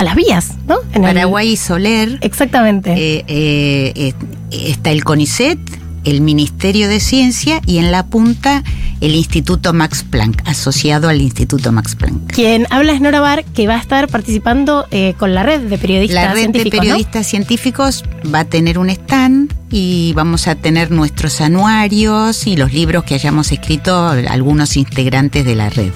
[0.00, 0.78] a las vías, ¿no?
[0.94, 2.18] En Paraguay y Soler.
[2.22, 2.90] Exactamente.
[2.92, 4.14] Eh, eh, eh,
[4.50, 5.58] está el CONICET,
[6.04, 8.64] el Ministerio de Ciencia y en la punta
[9.02, 12.32] el Instituto Max Planck, asociado al Instituto Max Planck.
[12.32, 14.86] Quien habla es Nora Bar, que va a estar participando
[15.18, 16.54] con la red de periodistas científicos.
[16.54, 21.40] La red de periodistas científicos va a tener un stand y vamos a tener nuestros
[21.40, 25.92] anuarios y los libros que hayamos escrito algunos integrantes de la red.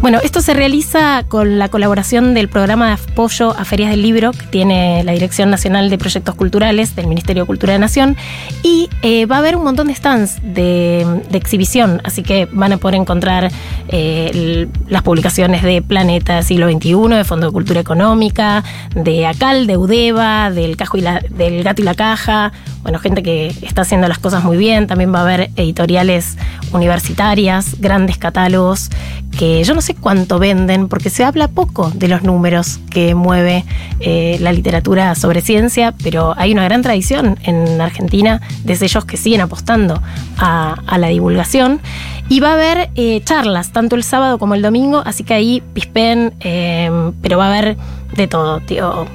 [0.00, 4.32] Bueno, esto se realiza con la colaboración del programa de apoyo a ferias del libro
[4.32, 8.16] que tiene la Dirección Nacional de Proyectos Culturales del Ministerio de Cultura de Nación
[8.62, 12.78] y eh, va a haber un montón de stands de, exhibición, así que van a
[12.78, 13.50] poder encontrar
[13.88, 18.64] eh, las publicaciones de Planeta Siglo XXI, de Fondo de Cultura Económica,
[18.94, 23.17] de ACAL, de UDEVA, del, Cajo y la, del Gato y la Caja, bueno, gente
[23.22, 26.36] que está haciendo las cosas muy bien, también va a haber editoriales
[26.72, 28.90] universitarias, grandes catálogos,
[29.38, 33.64] que yo no sé cuánto venden, porque se habla poco de los números que mueve
[34.00, 39.16] eh, la literatura sobre ciencia, pero hay una gran tradición en Argentina de sellos que
[39.16, 40.02] siguen apostando
[40.38, 41.80] a, la divulgación.
[42.28, 45.62] Y va a haber eh, charlas, tanto el sábado como el domingo, así que ahí
[45.72, 46.90] pispen, eh,
[47.22, 47.76] pero va a haber
[48.16, 49.06] de todo, tío.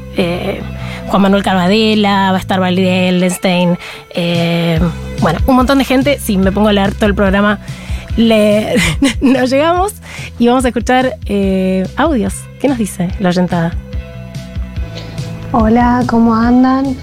[1.07, 3.77] Juan Manuel Carvadela, va a estar Valeria Ellenstein,
[5.21, 6.19] bueno, un montón de gente.
[6.19, 7.59] Si me pongo a leer todo el programa,
[8.17, 8.75] le,
[9.21, 9.93] nos llegamos
[10.39, 12.35] y vamos a escuchar eh, audios.
[12.59, 13.73] ¿Qué nos dice la oyentada?
[15.51, 16.95] Hola, ¿cómo andan?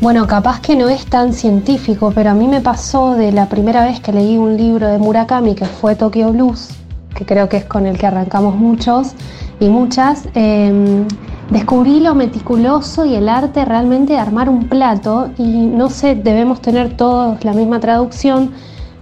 [0.00, 3.84] Bueno, capaz que no es tan científico, pero a mí me pasó de la primera
[3.84, 6.68] vez que leí un libro de Murakami, que fue Tokyo Blues,
[7.14, 9.14] que creo que es con el que arrancamos muchos
[9.58, 11.04] y muchas, em,
[11.50, 16.60] descubrí lo meticuloso y el arte realmente de armar un plato y no sé, debemos
[16.60, 18.52] tener todos la misma traducción,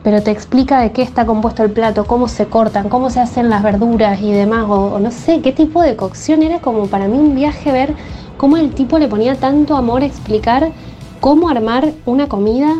[0.04, 3.50] pero te explica de qué está compuesto el plato, cómo se cortan, cómo se hacen
[3.50, 7.18] las verduras y demás, o, no sé, qué tipo de cocción era como para mí
[7.18, 7.94] un viaje ver
[8.36, 10.70] cómo el tipo le ponía tanto amor a explicar
[11.20, 12.72] cómo armar una comida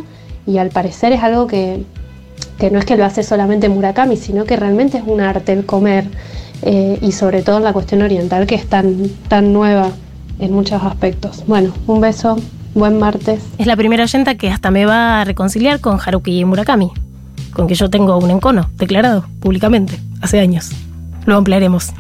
[0.47, 1.85] y al parecer es algo que,
[2.59, 5.67] que no es que lo hace solamente Murakami, sino que realmente es un arte el
[5.67, 6.05] comer
[6.63, 9.91] eh, y sobre todo en la cuestión oriental que es tan, tan nueva
[10.39, 11.45] en muchos aspectos.
[11.47, 12.37] Bueno, un beso,
[12.75, 13.43] buen martes.
[13.59, 16.93] Es la primera oyenta que hasta me va a reconciliar con Haruki Murakami
[17.57, 20.71] con que yo tengo un encono declarado públicamente hace años.
[21.25, 21.93] Lo ampliaremos.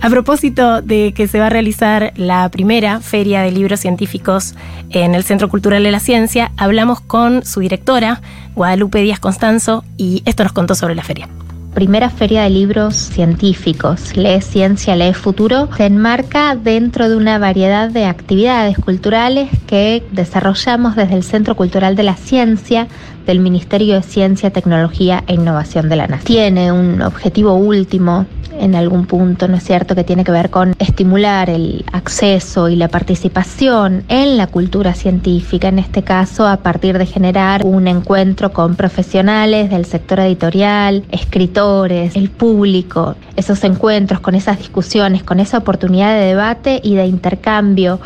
[0.00, 4.54] A propósito de que se va a realizar la primera feria de libros científicos
[4.88, 8.22] en el Centro Cultural de la Ciencia, hablamos con su directora,
[8.54, 11.28] Guadalupe Díaz Constanzo, y esto nos contó sobre la feria
[11.74, 17.90] primera feria de libros científicos, Lee Ciencia, Lee Futuro, se enmarca dentro de una variedad
[17.90, 22.88] de actividades culturales que desarrollamos desde el Centro Cultural de la Ciencia
[23.30, 26.26] del Ministerio de Ciencia, Tecnología e Innovación de la Nación.
[26.26, 28.26] Tiene un objetivo último
[28.58, 32.76] en algún punto, ¿no es cierto?, que tiene que ver con estimular el acceso y
[32.76, 38.52] la participación en la cultura científica, en este caso a partir de generar un encuentro
[38.52, 45.58] con profesionales del sector editorial, escritores, el público, esos encuentros con esas discusiones, con esa
[45.58, 48.00] oportunidad de debate y de intercambio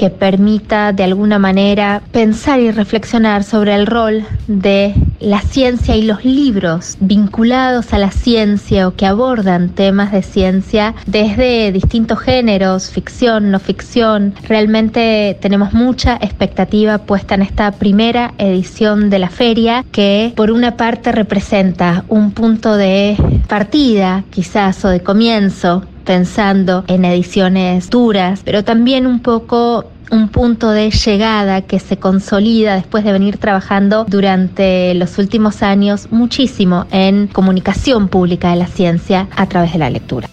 [0.00, 6.00] que permita de alguna manera pensar y reflexionar sobre el rol de la ciencia y
[6.00, 12.88] los libros vinculados a la ciencia o que abordan temas de ciencia desde distintos géneros,
[12.88, 14.32] ficción, no ficción.
[14.48, 20.78] Realmente tenemos mucha expectativa puesta en esta primera edición de la feria que por una
[20.78, 23.18] parte representa un punto de
[23.48, 30.70] partida quizás o de comienzo pensando en ediciones duras, pero también un poco un punto
[30.70, 37.26] de llegada que se consolida después de venir trabajando durante los últimos años muchísimo en
[37.26, 40.28] comunicación pública de la ciencia a través de la lectura.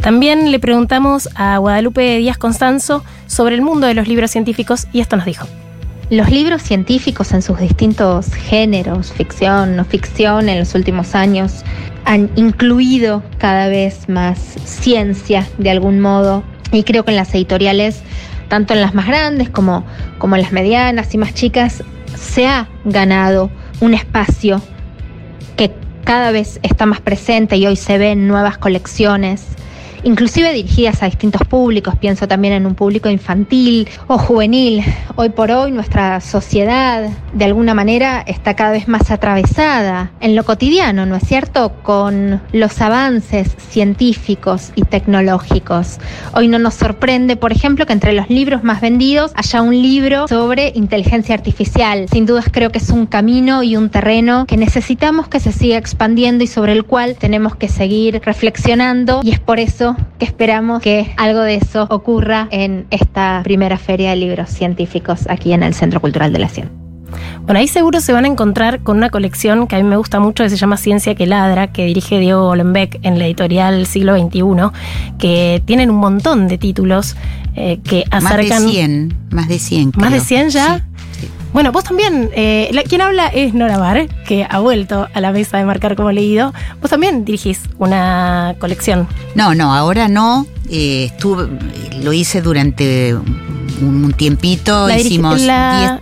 [0.00, 5.00] También le preguntamos a Guadalupe Díaz Constanzo sobre el mundo de los libros científicos y
[5.00, 5.46] esto nos dijo.
[6.10, 11.64] Los libros científicos en sus distintos géneros, ficción, no ficción, en los últimos años
[12.06, 18.02] han incluido cada vez más ciencia de algún modo y creo que en las editoriales,
[18.48, 19.84] tanto en las más grandes como,
[20.18, 21.82] como en las medianas y más chicas,
[22.14, 23.50] se ha ganado
[23.80, 24.60] un espacio
[25.56, 25.72] que
[26.04, 29.44] cada vez está más presente y hoy se ven nuevas colecciones
[30.04, 34.84] inclusive dirigidas a distintos públicos, pienso también en un público infantil o juvenil.
[35.16, 40.44] Hoy por hoy nuestra sociedad de alguna manera está cada vez más atravesada en lo
[40.44, 45.98] cotidiano, ¿no es cierto?, con los avances científicos y tecnológicos.
[46.34, 50.28] Hoy no nos sorprende, por ejemplo, que entre los libros más vendidos haya un libro
[50.28, 52.06] sobre inteligencia artificial.
[52.10, 55.76] Sin dudas creo que es un camino y un terreno que necesitamos que se siga
[55.76, 59.87] expandiendo y sobre el cual tenemos que seguir reflexionando y es por eso
[60.18, 65.52] que esperamos que algo de eso ocurra en esta primera feria de libros científicos aquí
[65.52, 66.78] en el Centro Cultural de la Ciencia.
[67.42, 70.20] Bueno, ahí seguro se van a encontrar con una colección que a mí me gusta
[70.20, 74.18] mucho que se llama Ciencia que Ladra, que dirige Diego Golenbeck en la editorial Siglo
[74.18, 74.42] XXI,
[75.18, 77.16] que tienen un montón de títulos
[77.54, 78.48] eh, que acercan.
[78.48, 79.92] Más de 100, más de 100.
[79.96, 80.87] ¿Más de 100 ya?
[81.52, 85.56] Bueno, vos también, eh, quien habla es Nora Bar, que ha vuelto a la mesa
[85.58, 86.52] de marcar como leído.
[86.80, 89.08] Vos también dirigís una colección.
[89.34, 90.46] No, no, ahora no.
[90.70, 91.48] Eh, estuve,
[92.02, 94.88] lo hice durante un tiempito.
[94.88, 96.00] La hicimos la,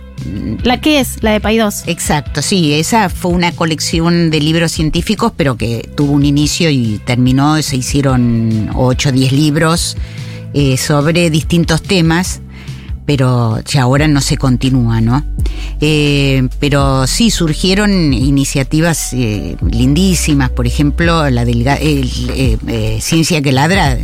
[0.63, 1.83] la que es, la de Paidós.
[1.87, 6.99] Exacto, sí, esa fue una colección de libros científicos, pero que tuvo un inicio y
[7.05, 9.97] terminó, se hicieron 8 o 10 libros
[10.53, 12.41] eh, sobre distintos temas
[13.07, 15.23] pero ya ahora no se continúa, ¿no?
[15.79, 23.97] Eh, pero sí surgieron iniciativas eh, lindísimas, por ejemplo, la del eh, Ciencia que Ladra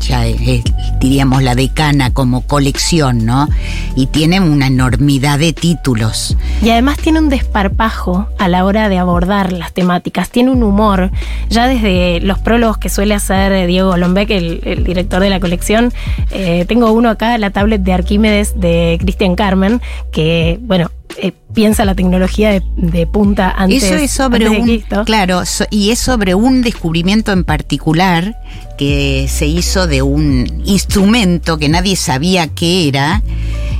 [0.00, 0.62] ya es,
[1.00, 3.48] diríamos la decana como colección, ¿no?
[3.94, 6.36] Y tiene una enormidad de títulos.
[6.62, 11.10] Y además tiene un desparpajo a la hora de abordar las temáticas, tiene un humor.
[11.48, 15.92] Ya desde los prólogos que suele hacer Diego Lombeck, el, director de la colección,
[16.30, 19.80] eh, tengo uno acá, la tablet de Arquímedes de Cristian Carmen,
[20.12, 25.90] que, bueno, eh, piensa la tecnología de, punta antes, Eso es sobre un, Claro, y
[25.90, 28.36] es sobre un descubrimiento en particular
[28.76, 33.22] que se hizo de un instrumento que nadie sabía qué era.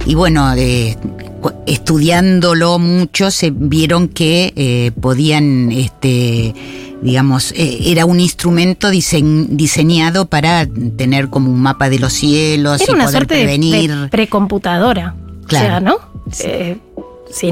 [0.07, 0.55] Y bueno,
[1.67, 6.55] estudiándolo mucho se vieron que eh, podían, este,
[7.03, 10.67] digamos, eh, era un instrumento diseñado para
[10.97, 13.95] tener como un mapa de los cielos era y una poder suerte prevenir.
[13.95, 15.15] De, precomputadora.
[15.47, 15.67] Claro.
[15.67, 15.99] O sea, ¿no?
[16.33, 16.81] Sí,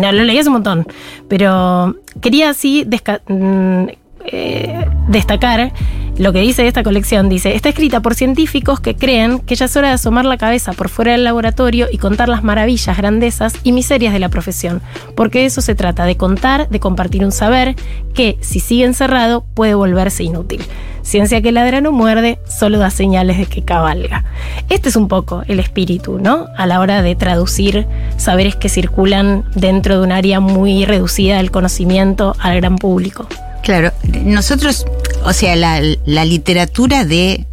[0.00, 0.86] no, lo leías un montón.
[1.28, 2.86] Pero quería así
[3.28, 3.84] mm,
[4.26, 5.72] eh, destacar
[6.16, 7.28] lo que dice esta colección.
[7.28, 10.72] Dice, está escrita por científicos que creen que ya es hora de asomar la cabeza
[10.72, 14.80] por fuera del laboratorio y contar las maravillas, grandezas y miserias de la profesión.
[15.14, 17.74] Porque de eso se trata, de contar, de compartir un saber
[18.14, 20.62] que, si sigue encerrado, puede volverse inútil.
[21.04, 24.24] Ciencia que ladra no muerde, solo da señales de que cabalga.
[24.70, 26.46] Este es un poco el espíritu, ¿no?
[26.56, 27.86] A la hora de traducir
[28.16, 33.28] saberes que circulan dentro de un área muy reducida del conocimiento al gran público.
[33.62, 33.92] Claro,
[34.24, 34.86] nosotros,
[35.24, 37.44] o sea, la, literatura de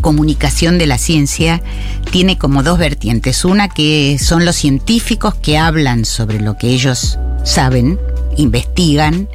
[0.00, 1.62] comunicación de la ciencia
[2.10, 3.44] tiene como dos vertientes.
[3.44, 8.00] Una que son los científicos que hablan sobre lo que ellos saben,
[8.36, 9.28] investigan,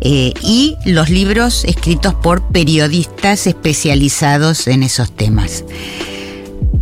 [0.00, 5.64] eh, y los libros escritos por periodistas especializados en esos temas.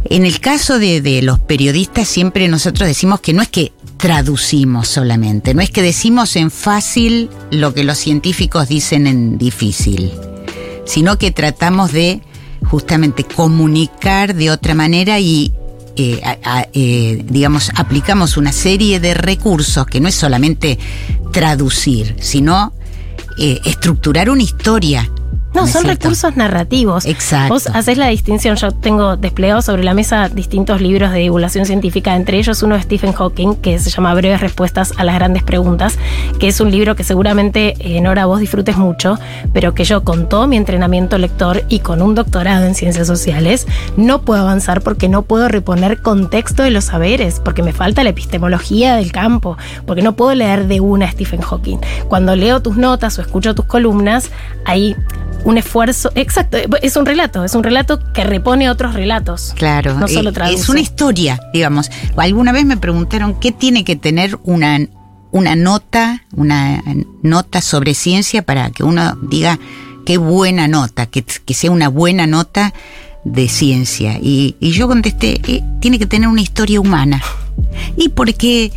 [0.05, 5.55] En el caso de, los periodistas siempre nosotros decimos que no es que traducimos solamente,
[5.55, 10.12] no es que decimos en fácil lo que los científicos dicen en difícil,
[10.85, 12.21] sino que tratamos de
[12.69, 15.53] justamente comunicar de otra manera y
[15.97, 16.21] eh,
[16.73, 20.79] eh, digamos, aplicamos una serie de recursos que no es solamente
[21.33, 22.73] traducir, sino
[23.37, 25.09] eh, estructurar una historia.
[25.55, 27.07] No, son recursos narrativos.
[27.07, 27.55] Exacto.
[27.55, 32.17] Vos haces la distinción, yo tengo desplegado sobre la mesa distintos libros de divulgación científica,
[32.17, 35.99] entre ellos uno de Stephen Hawking, que se llama Breves Respuestas a las Grandes Preguntas,
[36.41, 39.19] que es un libro que seguramente en hora vos disfrutes mucho,
[39.53, 43.67] pero que yo con todo mi entrenamiento lector y con un doctorado en ciencias sociales,
[43.97, 48.11] no puedo avanzar porque no puedo reponer contexto de los saberes, porque me falta la
[48.11, 51.79] epistemología del campo, porque no puedo leer de una Stephen Hawking.
[52.09, 54.31] Cuando leo tus notas o escucho tus columnas,
[54.65, 54.97] ahí
[55.45, 56.11] un esfuerzo.
[56.14, 59.53] Exacto, es un relato, es un relato que repone otros relatos.
[59.57, 60.61] Claro, No solo traduce.
[60.62, 61.90] es una historia, digamos.
[62.16, 64.78] Alguna vez me preguntaron qué tiene que tener una,
[65.30, 66.82] una nota, una
[67.22, 69.59] nota sobre ciencia para que uno diga
[70.07, 72.72] qué buena nota, que, que sea una buena nota
[73.24, 74.18] de ciencia.
[74.20, 77.22] Y, y yo contesté, eh, tiene que tener una historia humana.
[77.97, 78.72] Y porque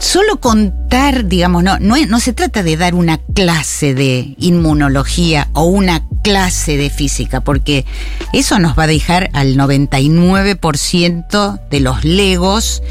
[0.00, 5.64] solo contar, digamos, no, no, no se trata de dar una clase de inmunología o
[5.64, 7.84] una clase de física, porque
[8.32, 12.82] eso nos va a dejar al 99% de los legos.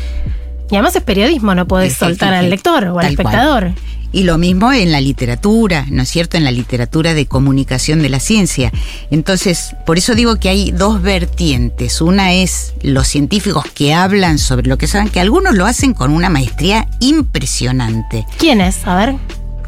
[0.70, 3.76] Y además es periodismo, no podés soltar al lector o al cual.
[4.12, 6.38] Y lo mismo en la literatura, ¿no es cierto?
[6.38, 8.72] En la literatura de comunicación de la ciencia.
[9.12, 12.02] Entonces, por eso digo que hay dos vertientes.
[12.02, 16.12] Una es los científicos que hablan sobre lo que saben, que algunos lo hacen con
[16.12, 18.26] una maestría impresionante.
[18.38, 18.86] ¿Quién es?
[18.86, 19.16] A ver,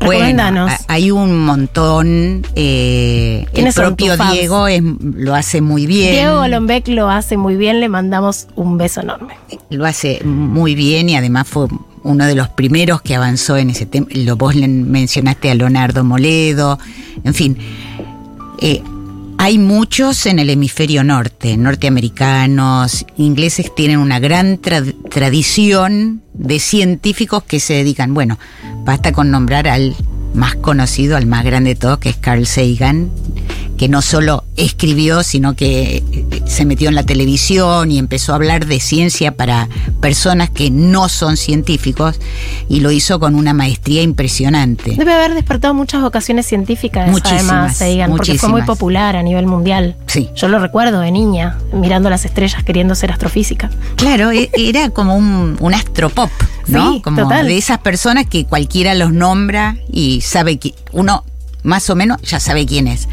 [0.04, 2.44] Bueno, hay un montón.
[2.56, 4.18] eh, el ¿Quiénes propio?
[4.32, 6.14] Diego es- lo hace muy bien.
[6.14, 9.36] Diego Golombek lo hace muy bien, le mandamos un beso enorme.
[9.70, 11.68] Lo hace muy bien y además fue
[12.04, 14.08] uno de los primeros que avanzó en ese tema.
[14.36, 16.80] Vos mencionaste a Leonardo Moledo,
[17.24, 17.58] en fin.
[18.60, 18.82] Eh,
[19.38, 27.44] hay muchos en el hemisferio norte, norteamericanos, ingleses tienen una gran tra- tradición de científicos
[27.44, 28.38] que se dedican, bueno,
[28.86, 29.96] basta con nombrar al
[30.36, 33.10] más conocido, al más grande de todos, que es Carl Sagan,
[33.78, 38.36] que no solo escribió, sino que eh, se metió en la televisión y empezó a
[38.36, 39.68] hablar de ciencia para
[40.00, 42.20] personas que no son científicos
[42.70, 44.96] y lo hizo con una maestría impresionante.
[44.96, 49.48] Debe haber despertado muchas vocaciones científicas, Muchísimas, además, Sagan, porque fue muy popular a nivel
[49.48, 49.96] mundial.
[50.08, 50.30] Sí.
[50.36, 53.70] Yo lo recuerdo de niña, mirando las estrellas, queriendo ser astrofísica.
[53.96, 56.30] Claro, e- era como un, un astropop,
[56.68, 56.94] ¿no?
[56.94, 57.48] Sí, como total.
[57.48, 61.24] de esas personas que cualquiera los nombra y sabe que uno
[61.64, 63.08] más o menos ya sabe quién es.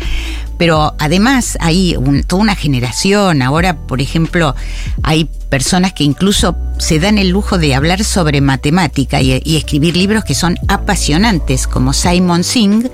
[0.59, 1.97] Pero además hay
[2.27, 3.43] toda una generación.
[3.43, 4.55] Ahora, por ejemplo,
[5.03, 10.25] hay personas que incluso se dan el lujo de hablar sobre matemática y escribir libros
[10.25, 12.91] que son apasionantes, como Simon Singh,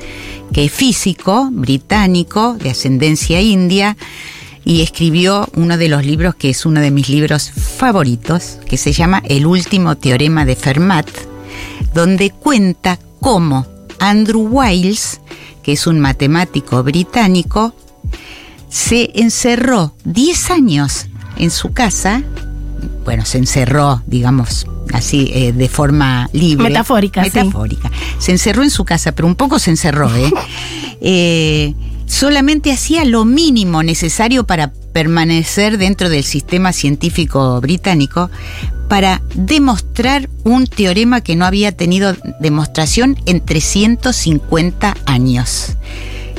[0.53, 3.97] que es físico británico de ascendencia india
[4.65, 8.93] y escribió uno de los libros que es uno de mis libros favoritos, que se
[8.93, 11.09] llama El último teorema de Fermat,
[11.93, 13.67] donde cuenta cómo
[13.99, 15.21] Andrew Wiles,
[15.65, 17.75] que es un matemático británico,
[18.69, 21.07] se encerró 10 años
[21.39, 22.23] en su casa,
[23.05, 26.69] bueno, se encerró, digamos, así, eh, de forma libre.
[26.69, 27.31] Metafórica, sí.
[27.33, 27.91] Metafórica.
[28.19, 30.31] Se encerró en su casa, pero un poco se encerró, ¿eh?
[31.01, 31.75] Eh,
[32.07, 38.31] solamente hacía lo mínimo necesario para permanecer dentro del sistema científico británico
[38.89, 45.77] para demostrar un teorema que no había tenido demostración en 350 años.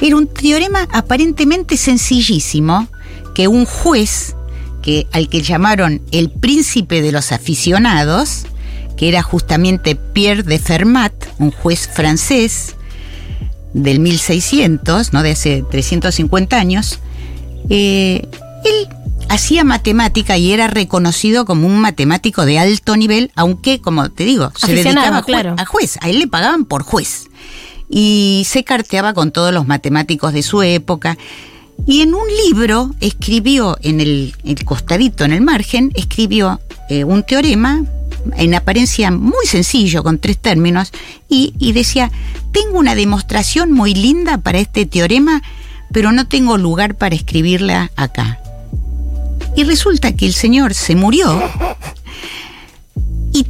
[0.02, 2.88] Era un teorema aparentemente sencillísimo
[3.34, 4.36] que un juez
[4.82, 8.46] que, al que llamaron el príncipe de los aficionados,
[8.96, 12.75] que era justamente Pierre de Fermat, un juez francés
[13.76, 15.22] del 1600, ¿no?
[15.22, 17.00] de hace 350 años,
[17.70, 18.26] eh,
[18.64, 18.88] él
[19.28, 24.52] hacía matemática y era reconocido como un matemático de alto nivel, aunque, como te digo,
[24.56, 25.56] se dedicaba a, claro.
[25.58, 27.28] a juez, a él le pagaban por juez.
[27.90, 31.18] Y se carteaba con todos los matemáticos de su época.
[31.86, 37.24] Y en un libro escribió, en el, el costadito, en el margen, escribió eh, un
[37.24, 37.84] teorema
[38.38, 40.92] en apariencia muy sencillo, con tres términos,
[41.30, 42.12] y, y decía,
[42.52, 45.42] tengo una demostración muy linda para este teorema,
[45.92, 48.40] pero no tengo lugar para escribirla acá.
[49.56, 51.42] Y resulta que el señor se murió
[53.32, 53.46] y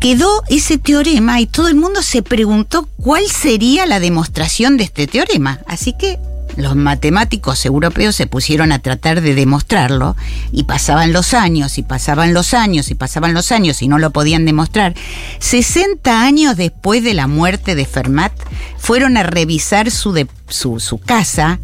[0.00, 5.06] quedó ese teorema y todo el mundo se preguntó cuál sería la demostración de este
[5.06, 5.60] teorema.
[5.66, 6.18] Así que
[6.56, 10.16] los matemáticos europeos se pusieron a tratar de demostrarlo
[10.52, 14.10] y pasaban los años y pasaban los años y pasaban los años y no lo
[14.10, 14.94] podían demostrar.
[15.40, 18.32] 60 años después de la muerte de Fermat
[18.78, 21.58] fueron a revisar su, de- su, su casa,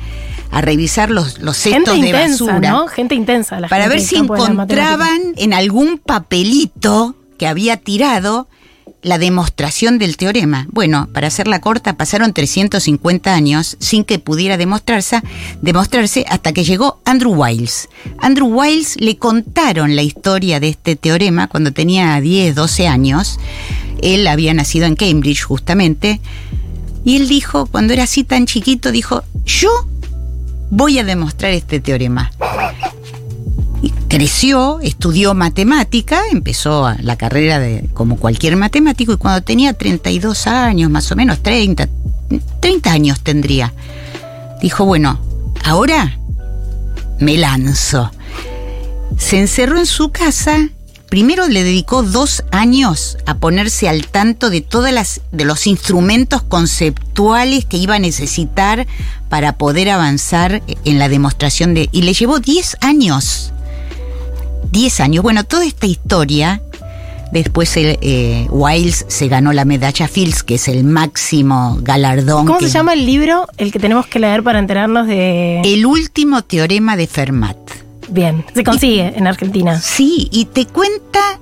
[0.51, 2.87] a revisar los, los Gente cestos de intensa, basura ¿no?
[2.89, 3.61] Gente intensa.
[3.61, 8.49] La para gente ver si encontraban en algún papelito que había tirado
[9.03, 10.67] la demostración del teorema.
[10.71, 15.21] Bueno, para hacerla corta, pasaron 350 años sin que pudiera demostrarse,
[15.63, 17.89] demostrarse hasta que llegó Andrew Wiles.
[18.19, 23.39] Andrew Wiles le contaron la historia de este teorema cuando tenía 10, 12 años.
[24.03, 26.21] Él había nacido en Cambridge justamente.
[27.05, 29.71] Y él dijo, cuando era así tan chiquito, dijo, yo
[30.71, 32.31] voy a demostrar este teorema.
[34.09, 40.91] Creció, estudió matemática, empezó la carrera de como cualquier matemático y cuando tenía 32 años,
[40.91, 41.89] más o menos 30,
[42.61, 43.73] 30 años tendría,
[44.61, 45.21] dijo, bueno,
[45.65, 46.19] ahora
[47.19, 48.11] me lanzo.
[49.17, 50.71] Se encerró en su casa
[51.11, 56.43] primero le dedicó dos años a ponerse al tanto de todas las de los instrumentos
[56.43, 58.87] conceptuales que iba a necesitar
[59.29, 63.53] para poder avanzar en la demostración de y le llevó 10 años
[64.71, 66.63] 10 años bueno toda esta historia
[67.33, 72.47] Después el, eh, Wiles se ganó la medalla Fields, que es el máximo galardón.
[72.47, 73.47] ¿Cómo se llama el libro?
[73.57, 75.61] El que tenemos que leer para enterarnos de...
[75.61, 77.57] El último teorema de Fermat.
[78.09, 79.81] Bien, se consigue en Argentina.
[79.81, 81.39] Sí, y te cuenta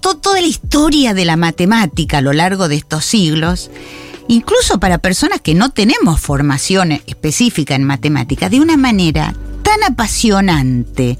[0.00, 3.70] toda la historia de la matemática a lo largo de estos siglos,
[4.28, 11.18] incluso para personas que no tenemos formación específica en matemática, de una manera tan apasionante,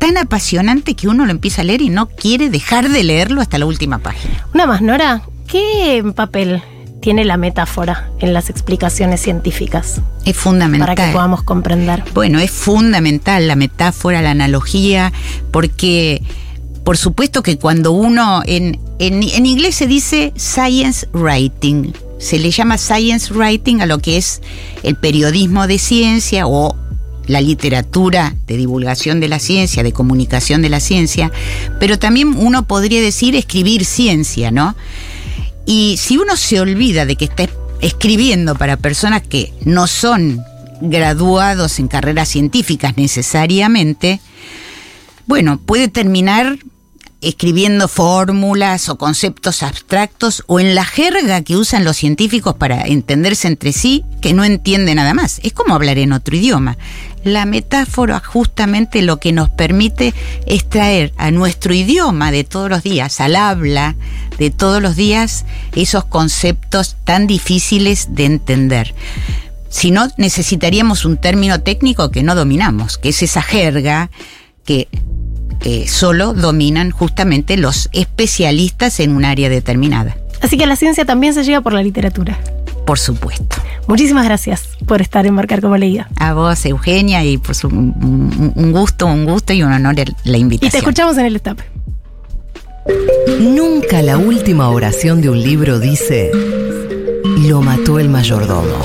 [0.00, 3.58] tan apasionante que uno lo empieza a leer y no quiere dejar de leerlo hasta
[3.58, 4.44] la última página.
[4.52, 6.60] Una más, Nora, ¿qué papel
[7.00, 10.00] tiene la metáfora en las explicaciones científicas.
[10.24, 10.94] Es fundamental.
[10.94, 12.04] Para que podamos comprender.
[12.14, 15.12] Bueno, es fundamental la metáfora, la analogía,
[15.50, 16.22] porque
[16.84, 22.78] por supuesto que cuando uno, en, en, inglés se dice science writing, se le llama
[22.78, 24.42] science writing a lo que es
[24.82, 26.76] el periodismo de ciencia o
[27.30, 31.30] la literatura de divulgación de la ciencia, de comunicación de la ciencia,
[31.78, 34.74] pero también uno podría decir escribir ciencia, ¿no?
[35.64, 37.48] Y si uno se olvida de que está
[37.80, 40.42] escribiendo para personas que no son
[40.80, 44.20] graduados en carreras científicas necesariamente,
[45.26, 46.58] bueno, puede terminar
[47.20, 53.48] escribiendo fórmulas o conceptos abstractos o en la jerga que usan los científicos para entenderse
[53.48, 55.40] entre sí, que no entiende nada más.
[55.42, 56.78] Es como hablar en otro idioma.
[57.22, 60.14] La metáfora justamente lo que nos permite
[60.46, 63.96] es traer a nuestro idioma de todos los días, al habla
[64.38, 65.44] de todos los días,
[65.74, 68.94] esos conceptos tan difíciles de entender.
[69.68, 74.10] Si no, necesitaríamos un término técnico que no dominamos, que es esa jerga
[74.64, 74.88] que
[75.64, 80.16] eh, solo dominan justamente los especialistas en un área determinada.
[80.40, 82.38] Así que la ciencia también se llega por la literatura.
[82.86, 83.56] Por supuesto.
[83.86, 86.08] Muchísimas gracias por estar en Marcar como leída.
[86.16, 90.68] A vos, Eugenia, y pues un, un gusto, un gusto y un honor la invitación.
[90.68, 91.60] Y te escuchamos en el stop.
[93.38, 96.30] Nunca la última oración de un libro dice,
[97.38, 98.78] lo mató el mayordomo.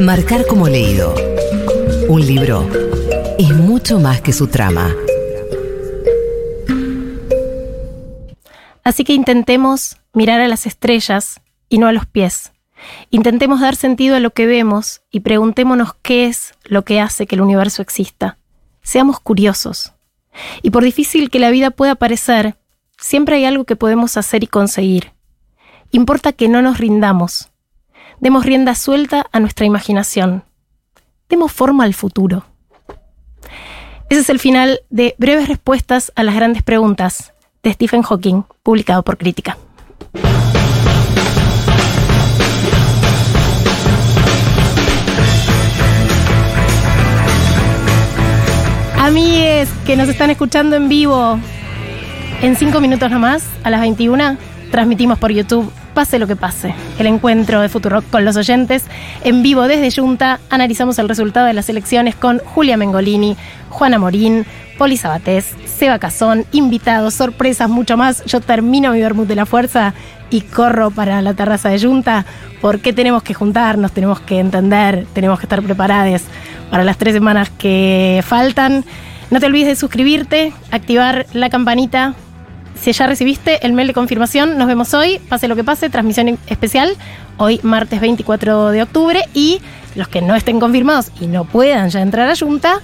[0.00, 1.14] Marcar como leído.
[2.08, 2.68] Un libro
[3.42, 4.94] es mucho más que su trama.
[8.84, 12.52] Así que intentemos mirar a las estrellas y no a los pies.
[13.10, 17.34] Intentemos dar sentido a lo que vemos y preguntémonos qué es lo que hace que
[17.34, 18.38] el universo exista.
[18.82, 19.92] Seamos curiosos.
[20.62, 22.56] Y por difícil que la vida pueda parecer,
[22.96, 25.12] siempre hay algo que podemos hacer y conseguir.
[25.90, 27.50] Importa que no nos rindamos.
[28.20, 30.44] Demos rienda suelta a nuestra imaginación.
[31.28, 32.51] Demos forma al futuro.
[34.12, 37.32] Ese es el final de Breves Respuestas a las Grandes Preguntas
[37.62, 39.56] de Stephen Hawking, publicado por Crítica.
[48.98, 51.38] Amigues que nos están escuchando en vivo,
[52.42, 54.36] en cinco minutos nomás, a las 21,
[54.70, 58.84] transmitimos por YouTube Pase lo que pase, el encuentro de Futurock con los oyentes.
[59.24, 63.36] En vivo desde Junta analizamos el resultado de las elecciones con Julia Mengolini,
[63.68, 64.46] Juana Morín,
[64.78, 68.24] Poli Sabatés, Seba Cazón, invitados, sorpresas, mucho más.
[68.24, 69.92] Yo termino mi vermut de la fuerza
[70.30, 72.24] y corro para la terraza de Junta
[72.62, 76.22] porque tenemos que juntarnos, tenemos que entender, tenemos que estar preparados
[76.70, 78.82] para las tres semanas que faltan.
[79.30, 82.14] No te olvides de suscribirte, activar la campanita
[82.80, 86.38] si ya recibiste el mail de confirmación, nos vemos hoy, pase lo que pase, transmisión
[86.46, 86.96] especial,
[87.36, 89.60] hoy martes 24 de octubre y
[89.94, 92.80] los que no estén confirmados y no puedan ya entrar a Junta,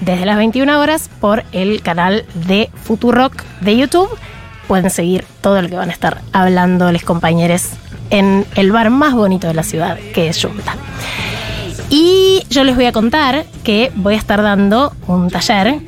[0.00, 4.08] desde las 21 horas por el canal de Futurock de YouTube.
[4.66, 7.70] Pueden seguir todo lo que van a estar hablando los compañeros
[8.10, 10.76] en el bar más bonito de la ciudad, que es Junta.
[11.88, 15.80] Y yo les voy a contar que voy a estar dando un taller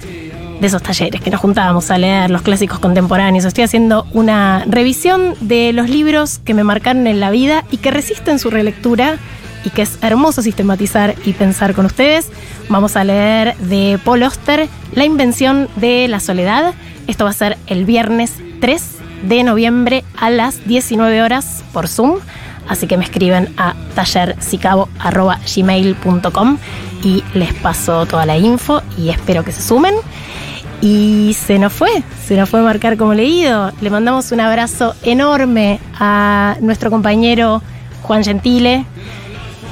[0.65, 3.45] de esos talleres que nos juntábamos a leer los clásicos contemporáneos.
[3.45, 7.91] Estoy haciendo una revisión de los libros que me marcaron en la vida y que
[7.91, 9.19] resisten su relectura
[9.63, 12.31] y que es hermoso sistematizar y pensar con ustedes.
[12.71, 16.73] Vamos a leer de Paul Oster La invención de la soledad.
[17.09, 18.83] Esto va a ser el viernes 3
[19.29, 22.21] de noviembre a las 19 horas por Zoom.
[22.71, 26.59] Así que me escriben a tallercicabo.gmail.com
[27.03, 29.95] y les paso toda la info y espero que se sumen.
[30.85, 33.73] Y se nos fue, se nos fue a marcar como leído.
[33.81, 37.63] Le mandamos un abrazo enorme a nuestro compañero
[38.03, 38.85] Juan Gentile,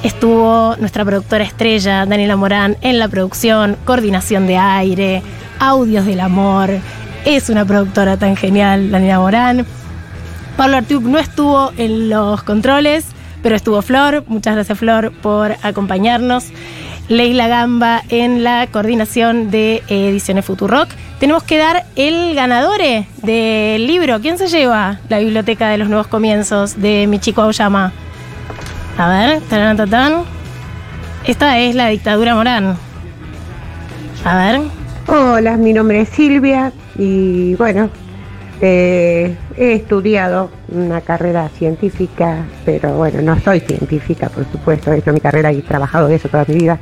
[0.03, 5.21] Estuvo nuestra productora estrella, Daniela Morán, en la producción, coordinación de aire,
[5.59, 6.71] audios del amor.
[7.23, 9.65] Es una productora tan genial, Daniela Morán.
[10.57, 13.05] Pablo Artiuk no estuvo en los controles,
[13.41, 14.25] pero estuvo Flor.
[14.27, 16.47] Muchas gracias, Flor, por acompañarnos.
[17.09, 20.89] Leila Gamba en la coordinación de Ediciones Futurock.
[21.19, 22.81] Tenemos que dar el ganador
[23.21, 24.19] del libro.
[24.21, 27.91] ¿Quién se lleva la biblioteca de los nuevos comienzos de Michiko Aoyama?
[28.97, 30.23] A ver, tarán, tatán.
[31.25, 32.75] Esta es la dictadura Morán.
[34.25, 34.61] A ver.
[35.07, 37.89] Hola, mi nombre es Silvia y bueno,
[38.61, 45.13] eh, he estudiado una carrera científica, pero bueno, no soy científica, por supuesto, he hecho
[45.13, 46.79] mi carrera y he trabajado de eso toda mi vida.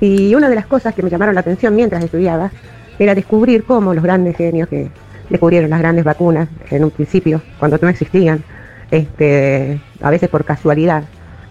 [0.00, 2.50] Y una de las cosas que me llamaron la atención mientras estudiaba
[2.98, 4.90] era descubrir cómo los grandes genios que
[5.28, 8.42] descubrieron las grandes vacunas en un principio, cuando no existían,
[8.90, 11.04] este, a veces por casualidad,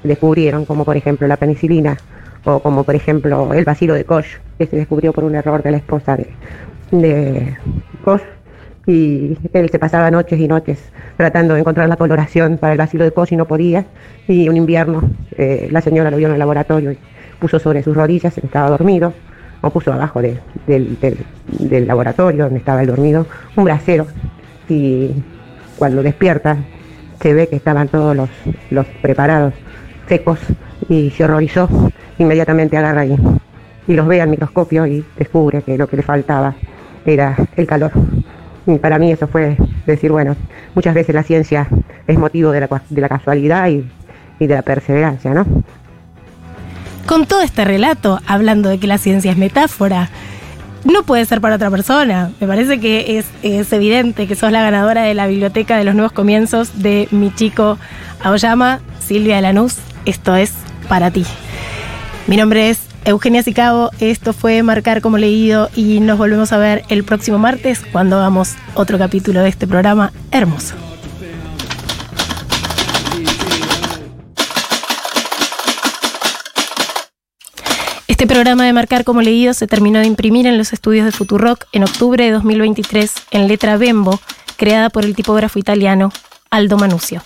[0.03, 1.97] descubrieron, como por ejemplo la penicilina,
[2.45, 4.25] o como por ejemplo el vacilo de Koch,
[4.57, 6.27] que se descubrió por un error de la esposa de,
[6.91, 7.57] de
[8.03, 8.21] Koch
[8.89, 10.79] y él se pasaba noches y noches
[11.15, 13.85] tratando de encontrar la coloración para el vacilo de y no podía.
[14.27, 15.03] Y un invierno
[15.37, 16.97] eh, la señora lo vio en el laboratorio y
[17.39, 19.13] puso sobre sus rodillas, estaba dormido,
[19.61, 20.97] o puso abajo del,
[21.85, 24.07] laboratorio donde estaba el dormido, un brasero.
[24.67, 25.11] Y
[25.77, 26.57] cuando despierta
[27.21, 28.29] se ve que estaban todos los,
[28.71, 29.53] los preparados
[30.07, 30.39] secos
[30.87, 31.69] y se horrorizó.
[32.17, 33.15] Inmediatamente agarra y,
[33.87, 36.55] y los ve al microscopio y descubre que lo que le faltaba
[37.05, 37.91] era el calor.
[38.77, 40.35] Para mí eso fue decir, bueno,
[40.75, 41.67] muchas veces la ciencia
[42.07, 43.89] es motivo de la, de la casualidad y,
[44.39, 45.45] y de la perseverancia, ¿no?
[47.05, 50.09] Con todo este relato, hablando de que la ciencia es metáfora,
[50.83, 52.31] no puede ser para otra persona.
[52.39, 55.95] Me parece que es, es, evidente que sos la ganadora de la biblioteca de los
[55.95, 57.77] nuevos comienzos de mi chico
[58.23, 59.77] Aoyama, Silvia de Lanús.
[60.05, 60.53] Esto es
[60.87, 61.25] para ti.
[62.27, 66.83] Mi nombre es Eugenia Sicabo, esto fue Marcar como leído y nos volvemos a ver
[66.89, 70.75] el próximo martes cuando hagamos otro capítulo de este programa hermoso.
[78.07, 81.65] Este programa de Marcar como leído se terminó de imprimir en los estudios de Futurock
[81.71, 84.19] en octubre de 2023 en letra Bembo,
[84.57, 86.11] creada por el tipógrafo italiano
[86.49, 87.23] Aldo Manuzio.